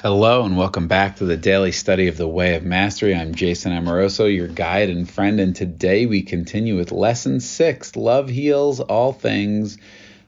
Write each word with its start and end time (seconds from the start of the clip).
Hello, 0.00 0.44
and 0.44 0.56
welcome 0.56 0.86
back 0.86 1.16
to 1.16 1.24
the 1.24 1.36
daily 1.36 1.72
study 1.72 2.06
of 2.06 2.16
the 2.16 2.28
Way 2.28 2.54
of 2.54 2.62
Mastery. 2.62 3.16
I'm 3.16 3.34
Jason 3.34 3.72
Amoroso, 3.72 4.26
your 4.26 4.46
guide 4.46 4.90
and 4.90 5.10
friend, 5.10 5.40
and 5.40 5.56
today 5.56 6.06
we 6.06 6.22
continue 6.22 6.76
with 6.76 6.92
Lesson 6.92 7.40
6 7.40 7.96
Love 7.96 8.28
Heals 8.28 8.78
All 8.78 9.12
Things, 9.12 9.76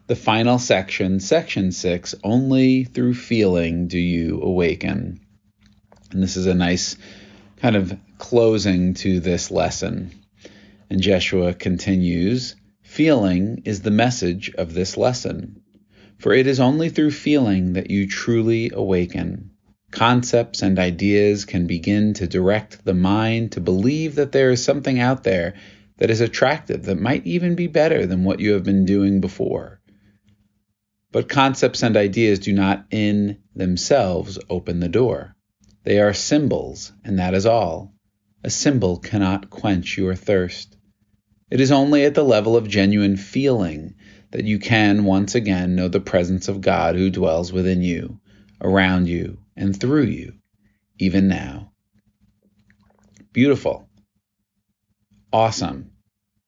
the 0.08 0.16
final 0.16 0.58
section, 0.58 1.20
Section 1.20 1.70
6 1.70 2.16
Only 2.24 2.82
Through 2.82 3.14
Feeling 3.14 3.86
Do 3.86 4.00
You 4.00 4.42
Awaken. 4.42 5.20
And 6.10 6.20
this 6.20 6.36
is 6.36 6.46
a 6.46 6.54
nice 6.54 6.96
kind 7.58 7.76
of 7.76 7.96
closing 8.18 8.94
to 8.94 9.20
this 9.20 9.52
lesson. 9.52 10.10
And 10.90 11.00
Jeshua 11.00 11.54
continues 11.54 12.56
Feeling 12.82 13.62
is 13.66 13.82
the 13.82 13.92
message 13.92 14.50
of 14.52 14.74
this 14.74 14.96
lesson, 14.96 15.62
for 16.18 16.32
it 16.32 16.48
is 16.48 16.58
only 16.58 16.88
through 16.88 17.12
feeling 17.12 17.74
that 17.74 17.88
you 17.88 18.08
truly 18.08 18.72
awaken. 18.74 19.49
Concepts 19.90 20.62
and 20.62 20.78
ideas 20.78 21.44
can 21.44 21.66
begin 21.66 22.14
to 22.14 22.26
direct 22.26 22.84
the 22.84 22.94
mind 22.94 23.52
to 23.52 23.60
believe 23.60 24.14
that 24.14 24.32
there 24.32 24.50
is 24.50 24.62
something 24.62 25.00
out 25.00 25.24
there 25.24 25.54
that 25.98 26.10
is 26.10 26.20
attractive, 26.20 26.84
that 26.84 27.00
might 27.00 27.26
even 27.26 27.54
be 27.54 27.66
better 27.66 28.06
than 28.06 28.24
what 28.24 28.40
you 28.40 28.52
have 28.52 28.64
been 28.64 28.84
doing 28.84 29.20
before. 29.20 29.80
But 31.12 31.28
concepts 31.28 31.82
and 31.82 31.96
ideas 31.96 32.38
do 32.38 32.52
not 32.52 32.86
in 32.90 33.38
themselves 33.54 34.38
open 34.48 34.78
the 34.80 34.88
door. 34.88 35.34
They 35.82 35.98
are 35.98 36.14
symbols, 36.14 36.92
and 37.04 37.18
that 37.18 37.34
is 37.34 37.46
all. 37.46 37.92
A 38.44 38.50
symbol 38.50 38.98
cannot 38.98 39.50
quench 39.50 39.98
your 39.98 40.14
thirst. 40.14 40.76
It 41.50 41.60
is 41.60 41.72
only 41.72 42.04
at 42.04 42.14
the 42.14 42.22
level 42.22 42.56
of 42.56 42.68
genuine 42.68 43.16
feeling 43.16 43.94
that 44.30 44.44
you 44.44 44.60
can 44.60 45.04
once 45.04 45.34
again 45.34 45.74
know 45.74 45.88
the 45.88 46.00
presence 46.00 46.48
of 46.48 46.60
God 46.60 46.94
who 46.94 47.10
dwells 47.10 47.52
within 47.52 47.82
you, 47.82 48.20
around 48.60 49.08
you, 49.08 49.38
and 49.60 49.78
through 49.78 50.04
you, 50.04 50.32
even 50.98 51.28
now. 51.28 51.70
Beautiful. 53.32 53.88
Awesome. 55.32 55.92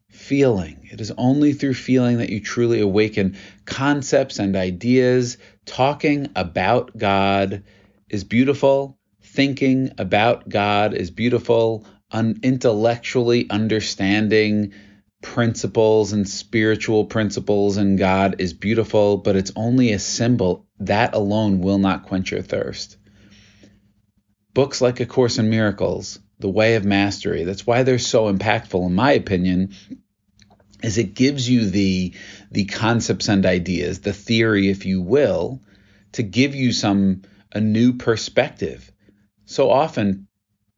Feeling. 0.08 0.88
It 0.90 1.00
is 1.00 1.12
only 1.16 1.52
through 1.52 1.74
feeling 1.74 2.18
that 2.18 2.30
you 2.30 2.40
truly 2.40 2.80
awaken 2.80 3.36
concepts 3.64 4.38
and 4.38 4.56
ideas. 4.56 5.38
Talking 5.66 6.30
about 6.34 6.96
God 6.96 7.62
is 8.08 8.24
beautiful. 8.24 8.98
Thinking 9.22 9.92
about 9.98 10.48
God 10.48 10.94
is 10.94 11.10
beautiful. 11.10 11.86
Un- 12.10 12.40
intellectually 12.42 13.48
understanding 13.48 14.72
principles 15.22 16.12
and 16.12 16.28
spiritual 16.28 17.04
principles 17.04 17.76
in 17.76 17.96
God 17.96 18.36
is 18.40 18.52
beautiful, 18.52 19.18
but 19.18 19.36
it's 19.36 19.52
only 19.54 19.92
a 19.92 19.98
symbol. 19.98 20.66
That 20.80 21.14
alone 21.14 21.60
will 21.60 21.78
not 21.78 22.06
quench 22.06 22.32
your 22.32 22.42
thirst. 22.42 22.96
Books 24.54 24.80
like 24.80 25.00
A 25.00 25.06
Course 25.06 25.38
in 25.38 25.48
Miracles, 25.48 26.18
The 26.38 26.48
Way 26.48 26.74
of 26.74 26.84
Mastery, 26.84 27.44
that's 27.44 27.66
why 27.66 27.82
they're 27.82 27.98
so 27.98 28.32
impactful, 28.32 28.86
in 28.86 28.94
my 28.94 29.12
opinion, 29.12 29.74
is 30.82 30.98
it 30.98 31.14
gives 31.14 31.48
you 31.48 31.70
the 31.70 32.12
the 32.50 32.64
concepts 32.66 33.28
and 33.28 33.46
ideas, 33.46 34.00
the 34.00 34.12
theory, 34.12 34.68
if 34.68 34.84
you 34.84 35.00
will, 35.00 35.62
to 36.12 36.22
give 36.22 36.54
you 36.54 36.72
some 36.72 37.22
a 37.52 37.60
new 37.60 37.94
perspective. 37.94 38.90
So 39.46 39.70
often 39.70 40.28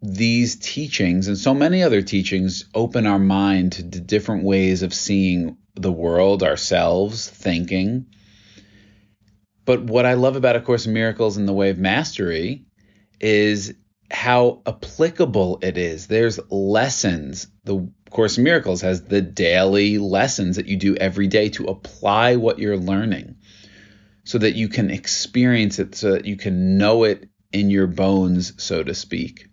these 0.00 0.56
teachings 0.56 1.28
and 1.28 1.38
so 1.38 1.54
many 1.54 1.82
other 1.82 2.02
teachings 2.02 2.66
open 2.74 3.06
our 3.06 3.18
mind 3.18 3.72
to 3.72 3.82
different 3.82 4.44
ways 4.44 4.82
of 4.82 4.92
seeing 4.92 5.56
the 5.74 5.92
world, 5.92 6.42
ourselves, 6.42 7.28
thinking. 7.28 8.06
But 9.64 9.82
what 9.84 10.04
I 10.04 10.14
love 10.14 10.36
about 10.36 10.56
A 10.56 10.60
Course 10.60 10.86
in 10.86 10.92
Miracles 10.92 11.38
and 11.38 11.48
the 11.48 11.54
Way 11.54 11.70
of 11.70 11.78
Mastery 11.78 12.63
is 13.24 13.72
how 14.10 14.60
applicable 14.66 15.58
it 15.62 15.78
is. 15.78 16.06
There's 16.06 16.38
lessons. 16.50 17.46
The 17.64 17.90
Course 18.10 18.36
in 18.36 18.44
Miracles 18.44 18.82
has 18.82 19.02
the 19.02 19.22
daily 19.22 19.96
lessons 19.96 20.56
that 20.56 20.66
you 20.66 20.76
do 20.76 20.94
every 20.94 21.26
day 21.26 21.48
to 21.50 21.64
apply 21.64 22.36
what 22.36 22.58
you're 22.58 22.76
learning 22.76 23.36
so 24.24 24.36
that 24.36 24.56
you 24.56 24.68
can 24.68 24.90
experience 24.90 25.78
it, 25.78 25.94
so 25.94 26.12
that 26.12 26.26
you 26.26 26.36
can 26.36 26.76
know 26.76 27.04
it 27.04 27.26
in 27.50 27.70
your 27.70 27.86
bones, 27.86 28.62
so 28.62 28.82
to 28.82 28.92
speak. 28.94 29.46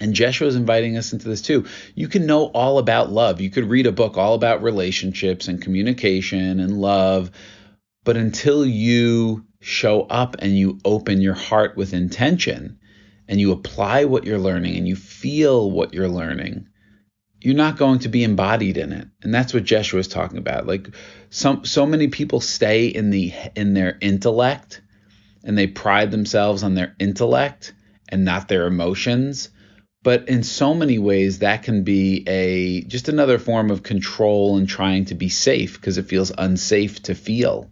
And 0.00 0.12
Jeshua 0.12 0.48
is 0.48 0.56
inviting 0.56 0.96
us 0.96 1.12
into 1.12 1.28
this 1.28 1.42
too. 1.42 1.66
You 1.94 2.08
can 2.08 2.26
know 2.26 2.46
all 2.46 2.78
about 2.78 3.12
love. 3.12 3.40
You 3.40 3.50
could 3.50 3.70
read 3.70 3.86
a 3.86 3.92
book 3.92 4.18
all 4.18 4.34
about 4.34 4.64
relationships 4.64 5.46
and 5.46 5.62
communication 5.62 6.58
and 6.58 6.80
love, 6.80 7.30
but 8.04 8.16
until 8.16 8.64
you 8.64 9.44
show 9.60 10.02
up 10.02 10.36
and 10.38 10.56
you 10.56 10.78
open 10.84 11.20
your 11.20 11.34
heart 11.34 11.76
with 11.76 11.92
intention 11.92 12.78
and 13.28 13.40
you 13.40 13.52
apply 13.52 14.04
what 14.06 14.24
you're 14.24 14.38
learning 14.38 14.76
and 14.76 14.88
you 14.88 14.96
feel 14.96 15.70
what 15.70 15.92
you're 15.92 16.08
learning, 16.08 16.66
you're 17.40 17.54
not 17.54 17.76
going 17.76 18.00
to 18.00 18.08
be 18.08 18.24
embodied 18.24 18.76
in 18.78 18.92
it. 18.92 19.08
And 19.22 19.34
that's 19.34 19.54
what 19.54 19.64
Jeshua 19.64 20.00
is 20.00 20.08
talking 20.08 20.38
about. 20.38 20.66
Like 20.66 20.88
some 21.30 21.64
so 21.64 21.86
many 21.86 22.08
people 22.08 22.40
stay 22.40 22.86
in 22.86 23.10
the 23.10 23.32
in 23.54 23.74
their 23.74 23.96
intellect 24.00 24.80
and 25.44 25.56
they 25.56 25.66
pride 25.66 26.10
themselves 26.10 26.62
on 26.62 26.74
their 26.74 26.94
intellect 26.98 27.74
and 28.08 28.24
not 28.24 28.48
their 28.48 28.66
emotions. 28.66 29.50
But 30.02 30.28
in 30.28 30.42
so 30.42 30.74
many 30.74 30.98
ways 30.98 31.40
that 31.40 31.62
can 31.62 31.84
be 31.84 32.24
a 32.26 32.82
just 32.84 33.08
another 33.10 33.38
form 33.38 33.70
of 33.70 33.82
control 33.82 34.56
and 34.56 34.66
trying 34.66 35.06
to 35.06 35.14
be 35.14 35.28
safe 35.28 35.74
because 35.74 35.98
it 35.98 36.06
feels 36.06 36.32
unsafe 36.36 37.02
to 37.02 37.14
feel. 37.14 37.70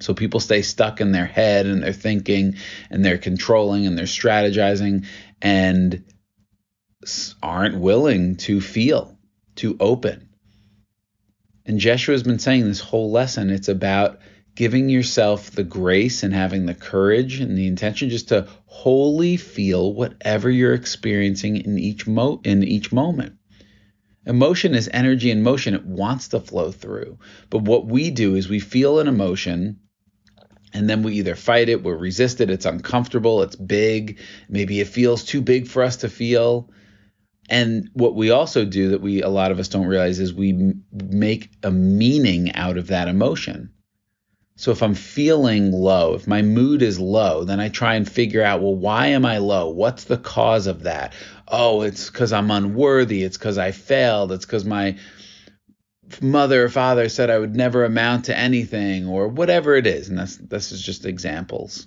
So 0.00 0.14
people 0.14 0.40
stay 0.40 0.62
stuck 0.62 1.00
in 1.00 1.12
their 1.12 1.26
head 1.26 1.66
and 1.66 1.82
they're 1.82 1.92
thinking 1.92 2.56
and 2.90 3.04
they're 3.04 3.18
controlling 3.18 3.86
and 3.86 3.96
they're 3.96 4.04
strategizing 4.04 5.06
and 5.40 6.04
aren't 7.42 7.78
willing 7.78 8.36
to 8.36 8.60
feel, 8.60 9.18
to 9.56 9.76
open. 9.80 10.28
And 11.64 11.80
Jeshua 11.80 12.14
has 12.14 12.22
been 12.22 12.38
saying 12.38 12.64
this 12.64 12.80
whole 12.80 13.10
lesson 13.10 13.50
it's 13.50 13.68
about 13.68 14.20
giving 14.54 14.88
yourself 14.88 15.50
the 15.50 15.64
grace 15.64 16.22
and 16.22 16.32
having 16.32 16.66
the 16.66 16.74
courage 16.74 17.40
and 17.40 17.56
the 17.56 17.66
intention 17.66 18.08
just 18.08 18.28
to 18.28 18.48
wholly 18.64 19.36
feel 19.36 19.92
whatever 19.92 20.50
you're 20.50 20.74
experiencing 20.74 21.56
in 21.56 21.78
each 21.78 22.06
mo- 22.06 22.40
in 22.44 22.62
each 22.64 22.92
moment. 22.92 23.34
Emotion 24.24 24.74
is 24.74 24.88
energy 24.92 25.30
in 25.30 25.42
motion. 25.42 25.74
It 25.74 25.84
wants 25.84 26.28
to 26.28 26.40
flow 26.40 26.72
through. 26.72 27.18
But 27.48 27.62
what 27.62 27.86
we 27.86 28.10
do 28.10 28.34
is 28.34 28.48
we 28.48 28.58
feel 28.58 28.98
an 28.98 29.06
emotion 29.06 29.78
and 30.76 30.90
then 30.90 31.02
we 31.02 31.14
either 31.14 31.34
fight 31.34 31.70
it, 31.70 31.82
we 31.82 31.92
resist 31.92 32.42
it, 32.42 32.50
it's 32.50 32.66
uncomfortable, 32.66 33.42
it's 33.42 33.56
big, 33.56 34.18
maybe 34.48 34.80
it 34.80 34.88
feels 34.88 35.24
too 35.24 35.40
big 35.40 35.66
for 35.66 35.82
us 35.82 35.96
to 35.98 36.10
feel. 36.10 36.68
And 37.48 37.88
what 37.94 38.14
we 38.14 38.30
also 38.30 38.66
do 38.66 38.90
that 38.90 39.00
we 39.00 39.22
a 39.22 39.28
lot 39.28 39.52
of 39.52 39.58
us 39.58 39.68
don't 39.68 39.86
realize 39.86 40.20
is 40.20 40.34
we 40.34 40.50
m- 40.50 40.84
make 40.92 41.50
a 41.62 41.70
meaning 41.70 42.52
out 42.54 42.76
of 42.76 42.88
that 42.88 43.08
emotion. 43.08 43.70
So 44.56 44.70
if 44.70 44.82
I'm 44.82 44.94
feeling 44.94 45.72
low, 45.72 46.14
if 46.14 46.26
my 46.26 46.42
mood 46.42 46.82
is 46.82 46.98
low, 46.98 47.44
then 47.44 47.60
I 47.60 47.68
try 47.68 47.94
and 47.94 48.10
figure 48.10 48.42
out, 48.42 48.60
well, 48.60 48.74
why 48.74 49.08
am 49.08 49.24
I 49.24 49.38
low? 49.38 49.68
What's 49.68 50.04
the 50.04 50.18
cause 50.18 50.66
of 50.66 50.82
that? 50.82 51.14
Oh, 51.48 51.82
it's 51.82 52.10
because 52.10 52.32
I'm 52.32 52.50
unworthy. 52.50 53.22
It's 53.22 53.38
because 53.38 53.56
I 53.58 53.70
failed. 53.70 54.32
It's 54.32 54.44
because 54.44 54.64
my 54.64 54.98
mother 56.20 56.64
or 56.64 56.68
father 56.68 57.08
said 57.08 57.30
I 57.30 57.38
would 57.38 57.54
never 57.54 57.84
amount 57.84 58.26
to 58.26 58.36
anything 58.36 59.06
or 59.06 59.28
whatever 59.28 59.74
it 59.74 59.86
is. 59.86 60.08
And 60.08 60.18
that's 60.18 60.36
this 60.36 60.72
is 60.72 60.80
just 60.80 61.04
examples. 61.04 61.86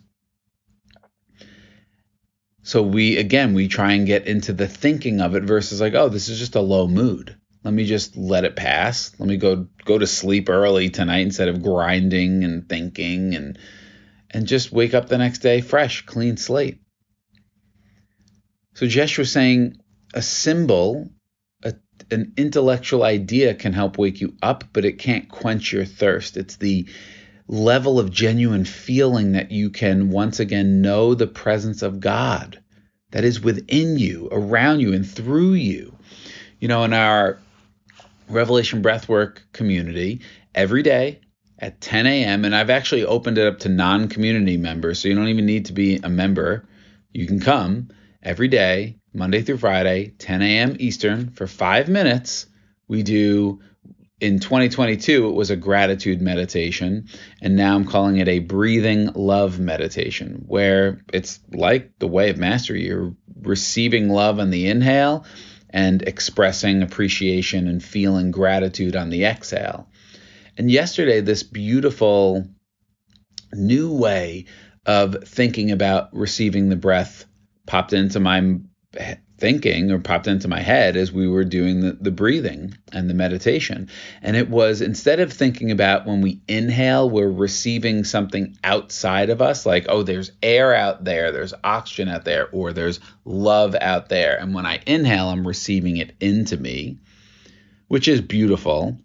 So 2.63 2.83
we 2.83 3.17
again 3.17 3.53
we 3.53 3.67
try 3.67 3.93
and 3.93 4.05
get 4.05 4.27
into 4.27 4.53
the 4.53 4.67
thinking 4.67 5.21
of 5.21 5.35
it 5.35 5.43
versus 5.43 5.81
like, 5.81 5.93
oh, 5.93 6.09
this 6.09 6.29
is 6.29 6.39
just 6.39 6.55
a 6.55 6.61
low 6.61 6.87
mood. 6.87 7.35
Let 7.63 7.73
me 7.73 7.85
just 7.85 8.15
let 8.15 8.45
it 8.45 8.55
pass. 8.55 9.13
Let 9.19 9.27
me 9.27 9.37
go 9.37 9.67
go 9.85 9.97
to 9.97 10.07
sleep 10.07 10.49
early 10.49 10.89
tonight 10.89 11.21
instead 11.21 11.47
of 11.47 11.63
grinding 11.63 12.43
and 12.43 12.67
thinking 12.69 13.35
and 13.35 13.57
and 14.31 14.45
just 14.45 14.71
wake 14.71 14.93
up 14.93 15.07
the 15.07 15.17
next 15.17 15.39
day 15.39 15.61
fresh, 15.61 16.05
clean 16.05 16.37
slate. 16.37 16.79
So 18.75 18.87
Jeshua 18.87 19.23
was 19.23 19.31
saying 19.31 19.77
a 20.13 20.21
symbol 20.21 21.09
an 22.11 22.33
intellectual 22.37 23.03
idea 23.03 23.53
can 23.53 23.73
help 23.73 23.97
wake 23.97 24.21
you 24.21 24.35
up, 24.41 24.63
but 24.73 24.85
it 24.85 24.99
can't 24.99 25.29
quench 25.29 25.71
your 25.71 25.85
thirst. 25.85 26.37
It's 26.37 26.57
the 26.57 26.87
level 27.47 27.99
of 27.99 28.11
genuine 28.11 28.65
feeling 28.65 29.31
that 29.33 29.51
you 29.51 29.69
can 29.69 30.09
once 30.09 30.39
again 30.39 30.81
know 30.81 31.13
the 31.13 31.27
presence 31.27 31.81
of 31.81 31.99
God 31.99 32.59
that 33.11 33.23
is 33.23 33.41
within 33.41 33.97
you, 33.97 34.29
around 34.31 34.81
you, 34.81 34.93
and 34.93 35.07
through 35.07 35.53
you. 35.53 35.95
You 36.59 36.67
know, 36.67 36.83
in 36.83 36.93
our 36.93 37.39
Revelation 38.27 38.83
Breathwork 38.83 39.39
community, 39.53 40.21
every 40.53 40.83
day 40.83 41.19
at 41.57 41.81
10 41.81 42.05
a.m., 42.05 42.45
and 42.45 42.55
I've 42.55 42.69
actually 42.69 43.05
opened 43.05 43.37
it 43.37 43.47
up 43.47 43.59
to 43.59 43.69
non 43.69 44.09
community 44.09 44.57
members, 44.57 44.99
so 44.99 45.07
you 45.07 45.15
don't 45.15 45.27
even 45.27 45.45
need 45.45 45.65
to 45.65 45.73
be 45.73 45.95
a 45.97 46.09
member. 46.09 46.65
You 47.11 47.25
can 47.25 47.39
come 47.39 47.89
every 48.23 48.47
day 48.47 48.97
Monday 49.13 49.41
through 49.41 49.57
Friday, 49.57 50.13
10 50.19 50.41
a.m. 50.41 50.75
Eastern, 50.79 51.31
for 51.31 51.47
five 51.47 51.89
minutes. 51.89 52.45
We 52.87 53.03
do 53.03 53.59
in 54.19 54.39
2022, 54.39 55.29
it 55.29 55.33
was 55.33 55.49
a 55.49 55.55
gratitude 55.55 56.21
meditation, 56.21 57.07
and 57.41 57.55
now 57.55 57.75
I'm 57.75 57.85
calling 57.85 58.17
it 58.17 58.27
a 58.27 58.39
breathing 58.39 59.11
love 59.15 59.59
meditation, 59.59 60.43
where 60.45 61.01
it's 61.13 61.39
like 61.53 61.97
the 61.99 62.07
way 62.07 62.29
of 62.29 62.37
mastery. 62.37 62.85
You're 62.85 63.15
receiving 63.41 64.09
love 64.09 64.39
on 64.39 64.49
the 64.49 64.67
inhale 64.67 65.25
and 65.69 66.01
expressing 66.01 66.81
appreciation 66.81 67.67
and 67.67 67.83
feeling 67.83 68.31
gratitude 68.31 68.95
on 68.95 69.09
the 69.09 69.23
exhale. 69.23 69.87
And 70.57 70.69
yesterday, 70.69 71.21
this 71.21 71.43
beautiful 71.43 72.45
new 73.53 73.93
way 73.93 74.45
of 74.85 75.23
thinking 75.23 75.71
about 75.71 76.13
receiving 76.13 76.69
the 76.69 76.75
breath 76.75 77.25
popped 77.69 77.93
into 77.93 78.19
my 78.19 78.57
thinking 79.37 79.91
or 79.91 79.99
popped 79.99 80.27
into 80.27 80.47
my 80.47 80.59
head 80.59 80.97
as 80.97 81.11
we 81.11 81.27
were 81.27 81.43
doing 81.43 81.81
the, 81.81 81.93
the 81.93 82.11
breathing 82.11 82.73
and 82.91 83.07
the 83.07 83.13
meditation. 83.13 83.87
And 84.23 84.35
it 84.35 84.49
was 84.49 84.81
instead 84.81 85.19
of 85.19 85.31
thinking 85.31 85.69
about 85.69 86.07
when 86.07 86.21
we 86.21 86.41
inhale, 86.47 87.07
we're 87.07 87.29
receiving 87.29 88.03
something 88.03 88.57
outside 88.63 89.29
of 89.29 89.39
us, 89.39 89.67
like, 89.67 89.85
oh, 89.87 90.01
there's 90.01 90.31
air 90.41 90.73
out 90.73 91.03
there, 91.05 91.31
there's 91.31 91.53
oxygen 91.63 92.09
out 92.09 92.25
there, 92.25 92.49
or 92.51 92.73
there's 92.73 92.99
love 93.23 93.75
out 93.79 94.09
there. 94.09 94.35
And 94.37 94.55
when 94.55 94.65
I 94.65 94.81
inhale, 94.87 95.29
I'm 95.29 95.47
receiving 95.47 95.97
it 95.97 96.15
into 96.19 96.57
me, 96.57 96.97
which 97.87 98.07
is 98.07 98.19
beautiful. 98.19 98.97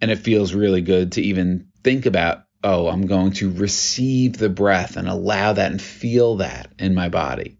And 0.00 0.10
it 0.10 0.18
feels 0.18 0.54
really 0.54 0.80
good 0.80 1.12
to 1.12 1.22
even 1.22 1.68
think 1.84 2.06
about, 2.06 2.44
oh, 2.64 2.88
I'm 2.88 3.06
going 3.06 3.32
to 3.32 3.52
receive 3.52 4.38
the 4.38 4.48
breath 4.48 4.96
and 4.96 5.08
allow 5.08 5.52
that 5.52 5.70
and 5.70 5.80
feel 5.82 6.36
that 6.36 6.72
in 6.78 6.94
my 6.94 7.10
body. 7.10 7.58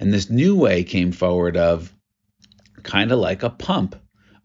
And 0.00 0.12
this 0.12 0.30
new 0.30 0.56
way 0.56 0.84
came 0.84 1.12
forward 1.12 1.56
of 1.56 1.92
kind 2.82 3.12
of 3.12 3.18
like 3.18 3.42
a 3.42 3.50
pump, 3.50 3.96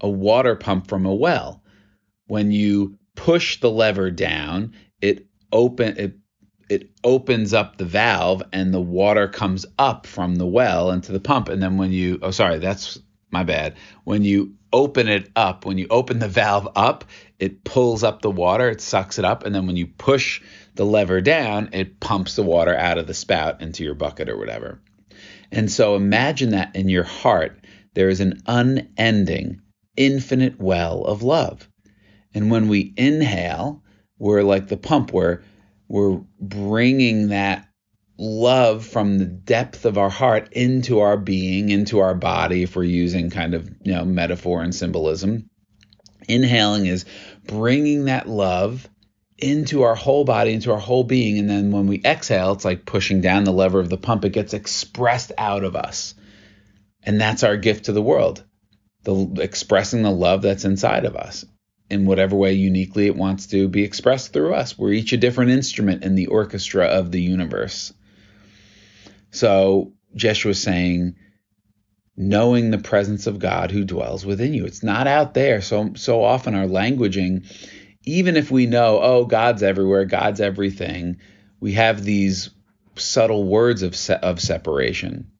a 0.02 0.10
water 0.10 0.56
pump 0.56 0.88
from 0.88 1.06
a 1.06 1.14
well. 1.14 1.64
When 2.28 2.52
you 2.52 2.98
push 3.16 3.60
the 3.60 3.70
lever 3.70 4.12
down, 4.12 4.74
it 5.02 5.28
open 5.52 5.98
it 5.98 6.18
it 6.70 6.90
opens 7.04 7.54
up 7.54 7.78
the 7.78 7.86
valve 7.86 8.42
and 8.52 8.74
the 8.74 8.82
water 8.82 9.28
comes 9.28 9.66
up 9.78 10.08
from 10.08 10.36
the 10.36 10.48
well 10.48 10.92
into 10.92 11.12
the 11.12 11.20
pump. 11.20 11.50
And 11.50 11.62
then 11.62 11.78
when 11.78 11.92
you 11.92 12.20
oh 12.22 12.32
sorry, 12.32 12.60
that's 12.60 13.00
my 13.30 13.44
bad. 13.44 13.76
When 14.04 14.24
you 14.24 14.56
open 14.72 15.08
it 15.08 15.30
up, 15.36 15.66
when 15.66 15.78
you 15.78 15.88
open 15.90 16.20
the 16.20 16.28
valve 16.28 16.68
up, 16.76 17.06
it 17.40 17.64
pulls 17.64 18.04
up 18.04 18.22
the 18.22 18.32
water, 18.32 18.70
it 18.70 18.82
sucks 18.82 19.20
it 19.20 19.26
up, 19.26 19.46
and 19.46 19.54
then 19.54 19.68
when 19.68 19.76
you 19.76 19.86
push 19.86 20.42
the 20.76 20.86
lever 20.86 21.22
down, 21.22 21.70
it 21.74 22.00
pumps 22.00 22.36
the 22.36 22.44
water 22.44 22.76
out 22.76 22.98
of 22.98 23.06
the 23.06 23.14
spout 23.14 23.62
into 23.62 23.84
your 23.84 23.94
bucket 23.94 24.30
or 24.30 24.38
whatever. 24.38 24.82
And 25.54 25.72
so 25.72 25.96
imagine 25.96 26.50
that 26.50 26.76
in 26.76 26.90
your 26.90 27.04
heart, 27.04 27.64
there 27.94 28.10
is 28.10 28.20
an 28.20 28.42
unending, 28.48 29.62
infinite 29.96 30.60
well 30.60 31.04
of 31.04 31.22
love. 31.22 31.70
And 32.34 32.50
when 32.50 32.68
we 32.68 32.94
inhale, 32.98 33.84
we're 34.18 34.42
like 34.42 34.68
the 34.68 34.78
pump, 34.78 35.14
where 35.14 35.44
we're 35.88 36.22
bringing 36.40 37.28
that 37.28 37.68
love 38.18 38.84
from 38.84 39.20
the 39.20 39.26
depth 39.26 39.86
of 39.86 40.00
our 40.00 40.10
heart 40.10 40.52
into 40.54 41.02
our 41.02 41.18
being, 41.18 41.70
into 41.70 42.00
our 42.00 42.16
body, 42.16 42.64
if 42.64 42.76
we're 42.76 42.84
using 42.84 43.30
kind 43.30 43.54
of 43.54 43.70
you 43.84 43.94
know 43.94 44.06
metaphor 44.06 44.64
and 44.64 44.74
symbolism. 44.74 45.48
Inhaling 46.28 46.88
is 46.88 47.06
bringing 47.46 48.06
that 48.06 48.28
love 48.28 48.90
into 49.44 49.84
our 49.84 49.96
whole 49.96 50.24
body, 50.24 50.54
into 50.54 50.72
our 50.72 50.80
whole 50.80 51.04
being. 51.04 51.38
And 51.38 51.50
then 51.50 51.72
when 51.72 51.88
we 51.88 52.02
exhale, 52.04 52.54
it's 52.54 52.66
like 52.66 52.86
pushing 52.86 53.22
down 53.22 53.44
the 53.44 53.52
lever 53.52 53.80
of 53.80 53.90
the 53.90 53.98
pump, 53.98 54.26
it 54.26 54.32
gets 54.32 54.54
expressed 54.54 55.32
out 55.38 55.64
of 55.64 55.76
us. 55.76 56.16
And 57.04 57.20
that's 57.20 57.44
our 57.44 57.58
gift 57.58 57.86
to 57.86 57.92
the 57.92 58.02
world, 58.02 58.44
the 59.04 59.36
expressing 59.42 60.04
the 60.04 60.12
love 60.12 60.42
that's 60.42 60.66
inside 60.66 61.06
of 61.06 61.16
us 61.16 61.46
in 61.90 62.06
whatever 62.06 62.36
way 62.36 62.54
uniquely 62.54 63.08
it 63.08 63.16
wants 63.16 63.48
to 63.48 63.68
be 63.68 63.84
expressed 63.84 64.34
through 64.34 64.54
us. 64.54 64.78
We're 64.78 64.94
each 64.94 65.14
a 65.14 65.18
different 65.18 65.52
instrument 65.52 66.04
in 66.04 66.16
the 66.16 66.28
orchestra 66.28 66.86
of 66.86 67.12
the 67.12 67.22
universe. 67.22 67.94
So 69.32 69.94
Jeshua 70.16 70.52
is 70.52 70.62
saying, 70.62 71.16
knowing 72.16 72.72
the 72.72 72.78
presence 72.78 73.28
of 73.28 73.40
God 73.40 73.72
who 73.72 73.84
dwells 73.84 74.26
within 74.26 74.54
you. 74.54 74.66
It's 74.66 74.84
not 74.84 75.08
out 75.08 75.34
there. 75.34 75.62
So 75.62 75.94
so 75.96 76.24
often 76.24 76.56
our 76.56 76.68
languaging 76.68 77.46
even 78.06 78.38
if 78.38 78.52
we 78.52 78.66
know, 78.66 79.00
oh, 79.02 79.26
God's 79.26 79.64
everywhere, 79.64 80.06
God's 80.06 80.42
everything, 80.42 81.18
we 81.60 81.74
have 81.74 82.04
these 82.04 82.50
subtle 82.96 83.46
words 83.46 83.82
of, 83.82 83.96
se- 83.96 84.20
of 84.22 84.42
separation. 84.42 85.32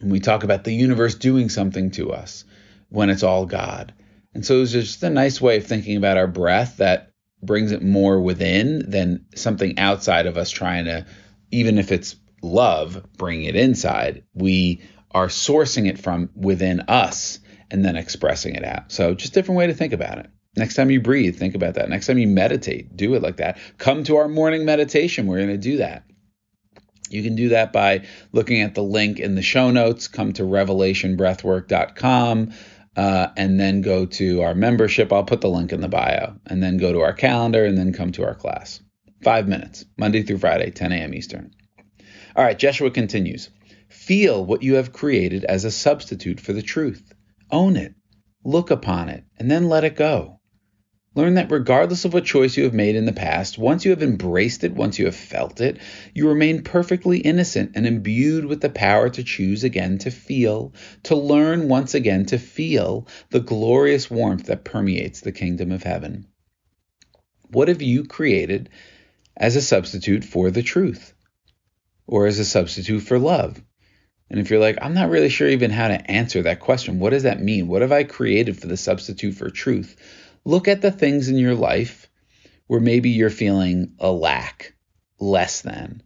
And 0.00 0.10
we 0.10 0.20
talk 0.20 0.44
about 0.44 0.64
the 0.64 0.74
universe 0.74 1.14
doing 1.14 1.48
something 1.48 1.90
to 1.92 2.12
us 2.12 2.44
when 2.88 3.10
it's 3.10 3.22
all 3.22 3.46
God. 3.46 3.92
And 4.34 4.44
so 4.44 4.62
it's 4.62 4.72
just 4.72 5.02
a 5.02 5.10
nice 5.10 5.40
way 5.40 5.58
of 5.58 5.66
thinking 5.66 5.96
about 5.96 6.16
our 6.16 6.26
breath 6.26 6.78
that 6.78 7.10
brings 7.42 7.72
it 7.72 7.82
more 7.82 8.20
within 8.20 8.90
than 8.90 9.26
something 9.34 9.78
outside 9.78 10.26
of 10.26 10.36
us 10.36 10.50
trying 10.50 10.84
to, 10.86 11.06
even 11.50 11.78
if 11.78 11.92
it's 11.92 12.16
love, 12.42 13.04
bring 13.16 13.42
it 13.42 13.56
inside. 13.56 14.24
We 14.34 14.82
are 15.10 15.28
sourcing 15.28 15.88
it 15.88 15.98
from 15.98 16.30
within 16.34 16.80
us 16.82 17.40
and 17.70 17.84
then 17.84 17.96
expressing 17.96 18.54
it 18.54 18.64
out. 18.64 18.92
So 18.92 19.14
just 19.14 19.34
different 19.34 19.58
way 19.58 19.66
to 19.66 19.74
think 19.74 19.92
about 19.92 20.18
it. 20.18 20.30
Next 20.56 20.74
time 20.74 20.90
you 20.90 21.00
breathe, 21.00 21.38
think 21.38 21.54
about 21.54 21.74
that. 21.74 21.88
Next 21.88 22.08
time 22.08 22.18
you 22.18 22.26
meditate, 22.26 22.96
do 22.96 23.14
it 23.14 23.22
like 23.22 23.36
that. 23.36 23.58
Come 23.78 24.02
to 24.04 24.16
our 24.16 24.28
morning 24.28 24.64
meditation. 24.64 25.26
We're 25.26 25.38
going 25.38 25.48
to 25.48 25.58
do 25.58 25.76
that. 25.78 26.04
You 27.08 27.22
can 27.22 27.36
do 27.36 27.50
that 27.50 27.72
by 27.72 28.06
looking 28.32 28.62
at 28.62 28.74
the 28.74 28.82
link 28.82 29.18
in 29.18 29.34
the 29.34 29.42
show 29.42 29.70
notes. 29.70 30.08
Come 30.08 30.32
to 30.34 30.42
revelationbreathwork.com 30.42 32.52
uh, 32.96 33.28
and 33.36 33.60
then 33.60 33.80
go 33.80 34.06
to 34.06 34.42
our 34.42 34.54
membership. 34.54 35.12
I'll 35.12 35.24
put 35.24 35.40
the 35.40 35.48
link 35.48 35.72
in 35.72 35.80
the 35.80 35.88
bio 35.88 36.34
and 36.46 36.62
then 36.62 36.78
go 36.78 36.92
to 36.92 37.00
our 37.00 37.12
calendar 37.12 37.64
and 37.64 37.78
then 37.78 37.92
come 37.92 38.12
to 38.12 38.24
our 38.24 38.34
class. 38.34 38.80
Five 39.22 39.48
minutes, 39.48 39.84
Monday 39.98 40.22
through 40.22 40.38
Friday, 40.38 40.70
10 40.70 40.92
a.m. 40.92 41.14
Eastern. 41.14 41.52
All 42.34 42.44
right, 42.44 42.58
Jeshua 42.58 42.90
continues. 42.90 43.50
Feel 43.88 44.44
what 44.44 44.62
you 44.62 44.74
have 44.74 44.92
created 44.92 45.44
as 45.44 45.64
a 45.64 45.70
substitute 45.70 46.40
for 46.40 46.52
the 46.52 46.62
truth. 46.62 47.12
Own 47.50 47.76
it, 47.76 47.94
look 48.44 48.70
upon 48.70 49.08
it, 49.08 49.24
and 49.38 49.50
then 49.50 49.68
let 49.68 49.84
it 49.84 49.96
go. 49.96 50.39
Learn 51.16 51.34
that 51.34 51.50
regardless 51.50 52.04
of 52.04 52.12
what 52.14 52.24
choice 52.24 52.56
you 52.56 52.62
have 52.62 52.74
made 52.74 52.94
in 52.94 53.04
the 53.04 53.12
past, 53.12 53.58
once 53.58 53.84
you 53.84 53.90
have 53.90 54.02
embraced 54.02 54.62
it, 54.62 54.72
once 54.72 54.96
you 54.96 55.06
have 55.06 55.16
felt 55.16 55.60
it, 55.60 55.78
you 56.14 56.28
remain 56.28 56.62
perfectly 56.62 57.18
innocent 57.18 57.72
and 57.74 57.84
imbued 57.84 58.44
with 58.44 58.60
the 58.60 58.70
power 58.70 59.08
to 59.10 59.24
choose 59.24 59.64
again 59.64 59.98
to 59.98 60.12
feel, 60.12 60.72
to 61.02 61.16
learn 61.16 61.68
once 61.68 61.94
again 61.94 62.26
to 62.26 62.38
feel 62.38 63.08
the 63.30 63.40
glorious 63.40 64.08
warmth 64.08 64.46
that 64.46 64.64
permeates 64.64 65.20
the 65.20 65.32
kingdom 65.32 65.72
of 65.72 65.82
heaven. 65.82 66.28
What 67.48 67.66
have 67.66 67.82
you 67.82 68.04
created 68.04 68.68
as 69.36 69.56
a 69.56 69.62
substitute 69.62 70.22
for 70.24 70.52
the 70.52 70.62
truth 70.62 71.12
or 72.06 72.26
as 72.26 72.38
a 72.38 72.44
substitute 72.44 73.00
for 73.00 73.18
love? 73.18 73.60
And 74.30 74.38
if 74.38 74.48
you're 74.48 74.60
like, 74.60 74.78
I'm 74.80 74.94
not 74.94 75.10
really 75.10 75.28
sure 75.28 75.48
even 75.48 75.72
how 75.72 75.88
to 75.88 76.08
answer 76.08 76.42
that 76.42 76.60
question, 76.60 77.00
what 77.00 77.10
does 77.10 77.24
that 77.24 77.42
mean? 77.42 77.66
What 77.66 77.82
have 77.82 77.90
I 77.90 78.04
created 78.04 78.60
for 78.60 78.68
the 78.68 78.76
substitute 78.76 79.34
for 79.34 79.50
truth? 79.50 79.96
Look 80.44 80.68
at 80.68 80.80
the 80.80 80.90
things 80.90 81.28
in 81.28 81.36
your 81.36 81.54
life 81.54 82.08
where 82.66 82.80
maybe 82.80 83.10
you're 83.10 83.30
feeling 83.30 83.94
a 83.98 84.10
lack, 84.10 84.74
less 85.18 85.62
than. 85.62 86.02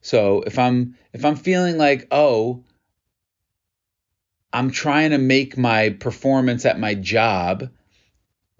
So 0.00 0.42
if 0.42 0.58
I'm 0.58 0.96
if 1.12 1.24
I'm 1.24 1.36
feeling 1.36 1.78
like, 1.78 2.06
oh, 2.10 2.64
I'm 4.52 4.70
trying 4.70 5.10
to 5.10 5.18
make 5.18 5.58
my 5.58 5.90
performance 5.90 6.64
at 6.64 6.78
my 6.78 6.94
job 6.94 7.70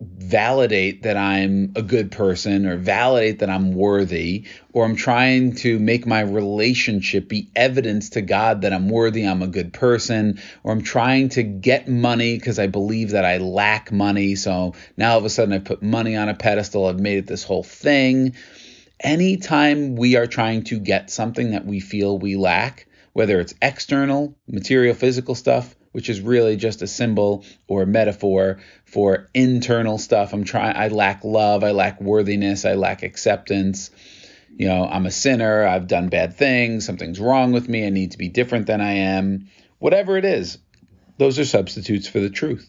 validate 0.00 1.04
that 1.04 1.16
I'm 1.16 1.72
a 1.76 1.82
good 1.82 2.10
person 2.10 2.66
or 2.66 2.76
validate 2.76 3.38
that 3.38 3.50
I'm 3.50 3.74
worthy, 3.74 4.46
or 4.72 4.84
I'm 4.84 4.96
trying 4.96 5.54
to 5.56 5.78
make 5.78 6.06
my 6.06 6.20
relationship 6.20 7.28
be 7.28 7.48
evidence 7.54 8.10
to 8.10 8.22
God 8.22 8.62
that 8.62 8.72
I'm 8.72 8.88
worthy, 8.88 9.24
I'm 9.24 9.42
a 9.42 9.46
good 9.46 9.72
person, 9.72 10.40
or 10.64 10.72
I'm 10.72 10.82
trying 10.82 11.28
to 11.30 11.42
get 11.42 11.88
money 11.88 12.36
because 12.36 12.58
I 12.58 12.66
believe 12.66 13.10
that 13.10 13.24
I 13.24 13.38
lack 13.38 13.92
money. 13.92 14.34
So 14.34 14.74
now 14.96 15.12
all 15.12 15.18
of 15.18 15.24
a 15.24 15.30
sudden 15.30 15.54
I've 15.54 15.64
put 15.64 15.82
money 15.82 16.16
on 16.16 16.28
a 16.28 16.34
pedestal, 16.34 16.86
I've 16.86 17.00
made 17.00 17.18
it 17.18 17.26
this 17.26 17.44
whole 17.44 17.64
thing. 17.64 18.34
Anytime 19.00 19.96
we 19.96 20.16
are 20.16 20.26
trying 20.26 20.64
to 20.64 20.80
get 20.80 21.10
something 21.10 21.52
that 21.52 21.66
we 21.66 21.80
feel 21.80 22.18
we 22.18 22.36
lack, 22.36 22.88
whether 23.12 23.38
it's 23.38 23.54
external, 23.62 24.36
material, 24.48 24.94
physical 24.94 25.34
stuff, 25.34 25.74
which 25.94 26.08
is 26.08 26.20
really 26.20 26.56
just 26.56 26.82
a 26.82 26.88
symbol 26.88 27.44
or 27.68 27.82
a 27.82 27.86
metaphor 27.86 28.58
for 28.84 29.30
internal 29.32 29.96
stuff. 29.96 30.32
I'm 30.32 30.42
trying 30.42 30.74
I 30.74 30.88
lack 30.88 31.22
love, 31.22 31.62
I 31.62 31.70
lack 31.70 32.00
worthiness, 32.00 32.64
I 32.64 32.74
lack 32.74 33.04
acceptance. 33.04 33.92
You 34.56 34.66
know, 34.66 34.84
I'm 34.84 35.06
a 35.06 35.12
sinner, 35.12 35.64
I've 35.64 35.86
done 35.86 36.08
bad 36.08 36.34
things, 36.34 36.84
something's 36.84 37.20
wrong 37.20 37.52
with 37.52 37.68
me, 37.68 37.86
I 37.86 37.90
need 37.90 38.10
to 38.10 38.18
be 38.18 38.28
different 38.28 38.66
than 38.66 38.80
I 38.80 38.94
am. 38.94 39.50
Whatever 39.78 40.16
it 40.16 40.24
is, 40.24 40.58
those 41.18 41.38
are 41.38 41.44
substitutes 41.44 42.08
for 42.08 42.18
the 42.18 42.28
truth. 42.28 42.68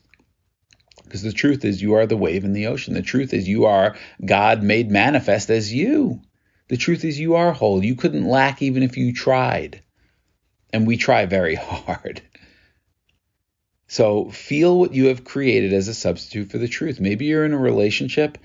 Because 1.04 1.24
the 1.24 1.34
truth 1.34 1.66
is, 1.66 1.82
you 1.82 1.96
are 1.96 2.06
the 2.06 2.16
wave 2.16 2.46
in 2.46 2.54
the 2.54 2.68
ocean. 2.68 2.94
The 2.94 3.02
truth 3.02 3.34
is, 3.34 3.48
you 3.48 3.66
are 3.66 3.96
God 4.24 4.62
made 4.62 4.92
manifest 4.92 5.50
as 5.50 5.74
you. 5.74 6.22
The 6.68 6.78
truth 6.78 7.04
is, 7.04 7.20
you 7.20 7.34
are 7.34 7.54
whole. 7.54 7.84
You 7.84 7.96
couldn't 7.96 8.28
lack 8.28 8.62
even 8.62 8.84
if 8.84 8.98
you 8.98 9.14
tried. 9.14 9.82
And 10.72 10.86
we 10.86 10.98
try 10.98 11.26
very 11.26 11.56
hard. 11.56 12.22
So 13.96 14.30
feel 14.30 14.78
what 14.78 14.94
you 14.94 15.06
have 15.06 15.24
created 15.24 15.72
as 15.72 15.88
a 15.88 15.94
substitute 15.94 16.52
for 16.52 16.58
the 16.58 16.68
truth. 16.68 17.00
Maybe 17.00 17.28
you're 17.28 17.46
in 17.46 17.54
a 17.54 17.58
relationship 17.58 18.38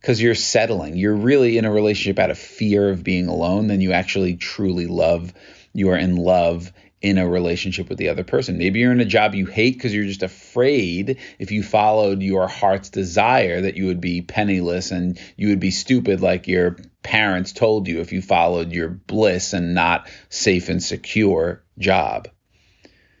because 0.00 0.18
you're 0.18 0.34
settling. 0.34 0.96
You're 0.96 1.14
really 1.14 1.58
in 1.58 1.66
a 1.66 1.70
relationship 1.70 2.18
out 2.18 2.30
of 2.30 2.38
fear 2.38 2.88
of 2.88 3.04
being 3.04 3.28
alone 3.28 3.66
than 3.66 3.82
you 3.82 3.92
actually 3.92 4.36
truly 4.36 4.86
love. 4.86 5.34
You 5.74 5.90
are 5.90 5.98
in 5.98 6.16
love 6.16 6.72
in 7.02 7.18
a 7.18 7.28
relationship 7.28 7.90
with 7.90 7.98
the 7.98 8.08
other 8.08 8.24
person. 8.24 8.56
Maybe 8.56 8.80
you're 8.80 8.92
in 8.92 9.00
a 9.02 9.04
job 9.04 9.34
you 9.34 9.44
hate 9.44 9.74
because 9.74 9.94
you're 9.94 10.06
just 10.06 10.22
afraid 10.22 11.18
if 11.38 11.50
you 11.50 11.62
followed 11.62 12.22
your 12.22 12.48
heart's 12.48 12.88
desire 12.88 13.60
that 13.60 13.76
you 13.76 13.84
would 13.88 14.00
be 14.00 14.22
penniless 14.22 14.90
and 14.90 15.20
you 15.36 15.48
would 15.48 15.60
be 15.60 15.70
stupid 15.70 16.22
like 16.22 16.48
your 16.48 16.78
parents 17.02 17.52
told 17.52 17.88
you 17.88 18.00
if 18.00 18.14
you 18.14 18.22
followed 18.22 18.72
your 18.72 18.88
bliss 18.88 19.52
and 19.52 19.74
not 19.74 20.08
safe 20.30 20.70
and 20.70 20.82
secure 20.82 21.62
job. 21.78 22.26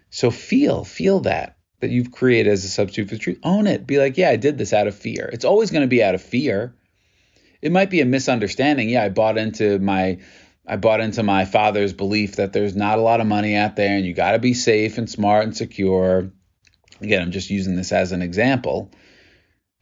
So 0.08 0.30
feel, 0.30 0.84
feel 0.84 1.20
that 1.20 1.53
that 1.84 1.90
you've 1.90 2.10
created 2.10 2.50
as 2.50 2.64
a 2.64 2.68
substitute 2.68 3.10
for 3.10 3.14
the 3.16 3.20
truth. 3.20 3.38
Own 3.42 3.66
it. 3.66 3.86
Be 3.86 3.98
like, 3.98 4.16
yeah, 4.16 4.30
I 4.30 4.36
did 4.36 4.56
this 4.56 4.72
out 4.72 4.86
of 4.86 4.94
fear. 4.94 5.28
It's 5.30 5.44
always 5.44 5.70
going 5.70 5.82
to 5.82 5.86
be 5.86 6.02
out 6.02 6.14
of 6.14 6.22
fear. 6.22 6.74
It 7.60 7.72
might 7.72 7.90
be 7.90 8.00
a 8.00 8.06
misunderstanding. 8.06 8.88
Yeah, 8.88 9.04
I 9.04 9.10
bought 9.10 9.36
into 9.36 9.78
my 9.78 10.18
I 10.66 10.76
bought 10.76 11.00
into 11.00 11.22
my 11.22 11.44
father's 11.44 11.92
belief 11.92 12.36
that 12.36 12.54
there's 12.54 12.74
not 12.74 12.98
a 12.98 13.02
lot 13.02 13.20
of 13.20 13.26
money 13.26 13.54
out 13.54 13.76
there 13.76 13.96
and 13.96 14.06
you 14.06 14.14
got 14.14 14.32
to 14.32 14.38
be 14.38 14.54
safe 14.54 14.96
and 14.96 15.10
smart 15.10 15.44
and 15.44 15.54
secure. 15.54 16.30
Again, 17.02 17.20
I'm 17.20 17.32
just 17.32 17.50
using 17.50 17.76
this 17.76 17.92
as 17.92 18.12
an 18.12 18.22
example 18.22 18.90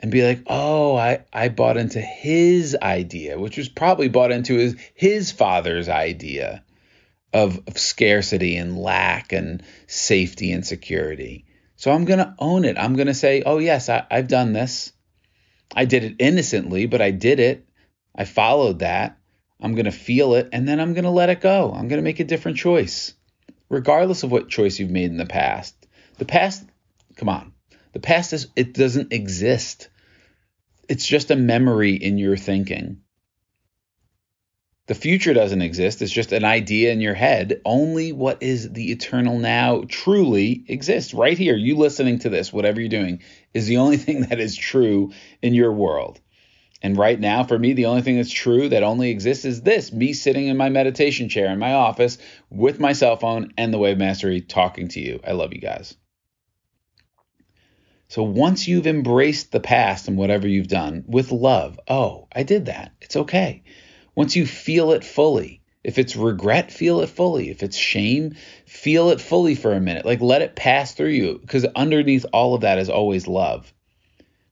and 0.00 0.11
be 0.11 0.26
like, 0.26 0.42
oh, 0.49 0.97
I, 0.97 1.25
I 1.32 1.50
bought 1.50 1.76
into 1.76 2.00
his 2.00 2.76
idea, 2.82 3.38
which 3.38 3.56
was 3.56 3.68
probably 3.68 4.09
bought 4.09 4.32
into 4.32 4.54
his, 4.54 4.75
his 4.94 5.30
father's 5.30 5.88
idea 5.88 6.64
of, 7.32 7.61
of 7.68 7.78
scarcity 7.78 8.56
and 8.56 8.76
lack 8.76 9.32
and 9.32 9.62
safety 9.87 10.50
and 10.50 10.66
security. 10.66 11.44
So 11.82 11.90
I'm 11.90 12.04
going 12.04 12.20
to 12.20 12.32
own 12.38 12.64
it. 12.64 12.78
I'm 12.78 12.94
going 12.94 13.08
to 13.08 13.12
say, 13.14 13.42
oh, 13.44 13.58
yes, 13.58 13.88
I, 13.88 14.06
I've 14.08 14.28
done 14.28 14.52
this. 14.52 14.92
I 15.74 15.84
did 15.84 16.04
it 16.04 16.14
innocently, 16.20 16.86
but 16.86 17.02
I 17.02 17.10
did 17.10 17.40
it. 17.40 17.66
I 18.14 18.24
followed 18.24 18.78
that. 18.78 19.18
I'm 19.60 19.74
going 19.74 19.86
to 19.86 19.90
feel 19.90 20.34
it 20.34 20.50
and 20.52 20.68
then 20.68 20.78
I'm 20.78 20.94
going 20.94 21.02
to 21.02 21.10
let 21.10 21.28
it 21.28 21.40
go. 21.40 21.72
I'm 21.72 21.88
going 21.88 21.98
to 21.98 22.04
make 22.04 22.20
a 22.20 22.24
different 22.24 22.58
choice, 22.58 23.14
regardless 23.68 24.22
of 24.22 24.30
what 24.30 24.48
choice 24.48 24.78
you've 24.78 24.92
made 24.92 25.10
in 25.10 25.16
the 25.16 25.26
past. 25.26 25.74
The 26.18 26.24
past, 26.24 26.64
come 27.16 27.28
on, 27.28 27.52
the 27.94 27.98
past 27.98 28.32
is, 28.32 28.46
it 28.54 28.74
doesn't 28.74 29.12
exist. 29.12 29.88
It's 30.88 31.04
just 31.04 31.32
a 31.32 31.36
memory 31.36 31.94
in 31.94 32.16
your 32.16 32.36
thinking. 32.36 33.00
The 34.92 35.00
future 35.00 35.32
doesn't 35.32 35.62
exist. 35.62 36.02
It's 36.02 36.12
just 36.12 36.32
an 36.32 36.44
idea 36.44 36.92
in 36.92 37.00
your 37.00 37.14
head. 37.14 37.62
Only 37.64 38.12
what 38.12 38.42
is 38.42 38.75
the 38.75 38.92
eternal 38.92 39.38
now 39.38 39.84
truly 39.88 40.66
exists. 40.68 41.14
Right 41.14 41.38
here, 41.38 41.56
you 41.56 41.78
listening 41.78 42.18
to 42.18 42.28
this, 42.28 42.52
whatever 42.52 42.78
you're 42.78 42.90
doing, 42.90 43.22
is 43.54 43.66
the 43.66 43.78
only 43.78 43.96
thing 44.04 44.26
that 44.26 44.38
is 44.38 44.54
true 44.54 45.12
in 45.40 45.54
your 45.54 45.72
world. 45.72 46.20
And 46.82 46.94
right 46.94 47.18
now, 47.18 47.42
for 47.42 47.58
me, 47.58 47.72
the 47.72 47.87
only 47.87 48.02
thing 48.02 48.16
that's 48.16 48.30
true 48.30 48.68
that 48.68 48.82
only 48.82 49.08
exists 49.08 49.46
is 49.46 49.62
this 49.62 49.94
me 49.94 50.12
sitting 50.12 50.49
in 50.49 50.58
my 50.58 50.68
meditation 50.68 51.30
chair 51.30 51.50
in 51.50 51.58
my 51.58 51.72
office 51.72 52.18
with 52.50 52.78
my 52.78 52.92
cell 52.92 53.16
phone 53.16 53.54
and 53.56 53.72
the 53.72 53.78
Way 53.78 53.92
of 53.92 53.99
Mastery 53.99 54.42
talking 54.42 54.88
to 54.88 55.00
you. 55.00 55.20
I 55.26 55.32
love 55.32 55.54
you 55.54 55.61
guys. 55.62 55.96
So 58.08 58.25
once 58.25 58.68
you've 58.68 58.87
embraced 58.87 59.52
the 59.52 59.61
past 59.61 60.08
and 60.08 60.18
whatever 60.18 60.46
you've 60.46 60.68
done 60.68 61.04
with 61.06 61.32
love, 61.32 61.80
oh, 61.88 62.28
I 62.30 62.42
did 62.42 62.66
that. 62.66 62.92
It's 63.00 63.16
okay. 63.16 63.62
Once 64.14 64.37
you 64.37 64.47
feel 64.47 64.92
it 64.92 65.04
fully, 65.04 65.61
if 65.83 65.99
it's 65.99 66.14
regret, 66.14 66.71
feel 66.71 67.00
it 67.00 67.09
fully. 67.09 67.50
If 67.50 67.62
it's 67.62 67.76
shame, 67.76 68.37
feel 68.66 69.11
it 69.11 69.21
fully 69.21 69.54
for 69.54 69.73
a 69.73 69.81
minute. 69.81 70.07
Like 70.07 70.21
let 70.21 70.42
it 70.42 70.54
pass 70.54 70.95
through 70.95 71.09
you 71.09 71.38
because 71.40 71.64
underneath 71.75 72.26
all 72.33 72.54
of 72.54 72.61
that 72.61 72.78
is 72.78 72.88
always 72.88 73.26
love. 73.26 73.73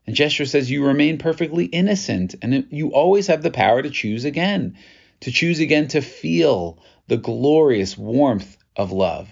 And 0.07 0.17
Jeshua 0.17 0.47
says 0.47 0.71
you 0.71 0.85
remain 0.85 1.19
perfectly 1.19 1.67
innocent 1.67 2.35
and 2.43 2.67
you 2.71 2.89
always 2.93 3.29
have 3.29 3.43
the 3.43 3.51
power 3.51 3.81
to 3.81 3.91
choose 3.91 4.25
again, 4.25 4.77
to 5.21 5.31
choose 5.31 5.61
again 5.61 5.89
to 5.89 6.01
feel 6.01 6.83
the 7.07 7.17
glorious 7.17 7.97
warmth 7.97 8.57
of 8.75 8.91
love. 8.91 9.29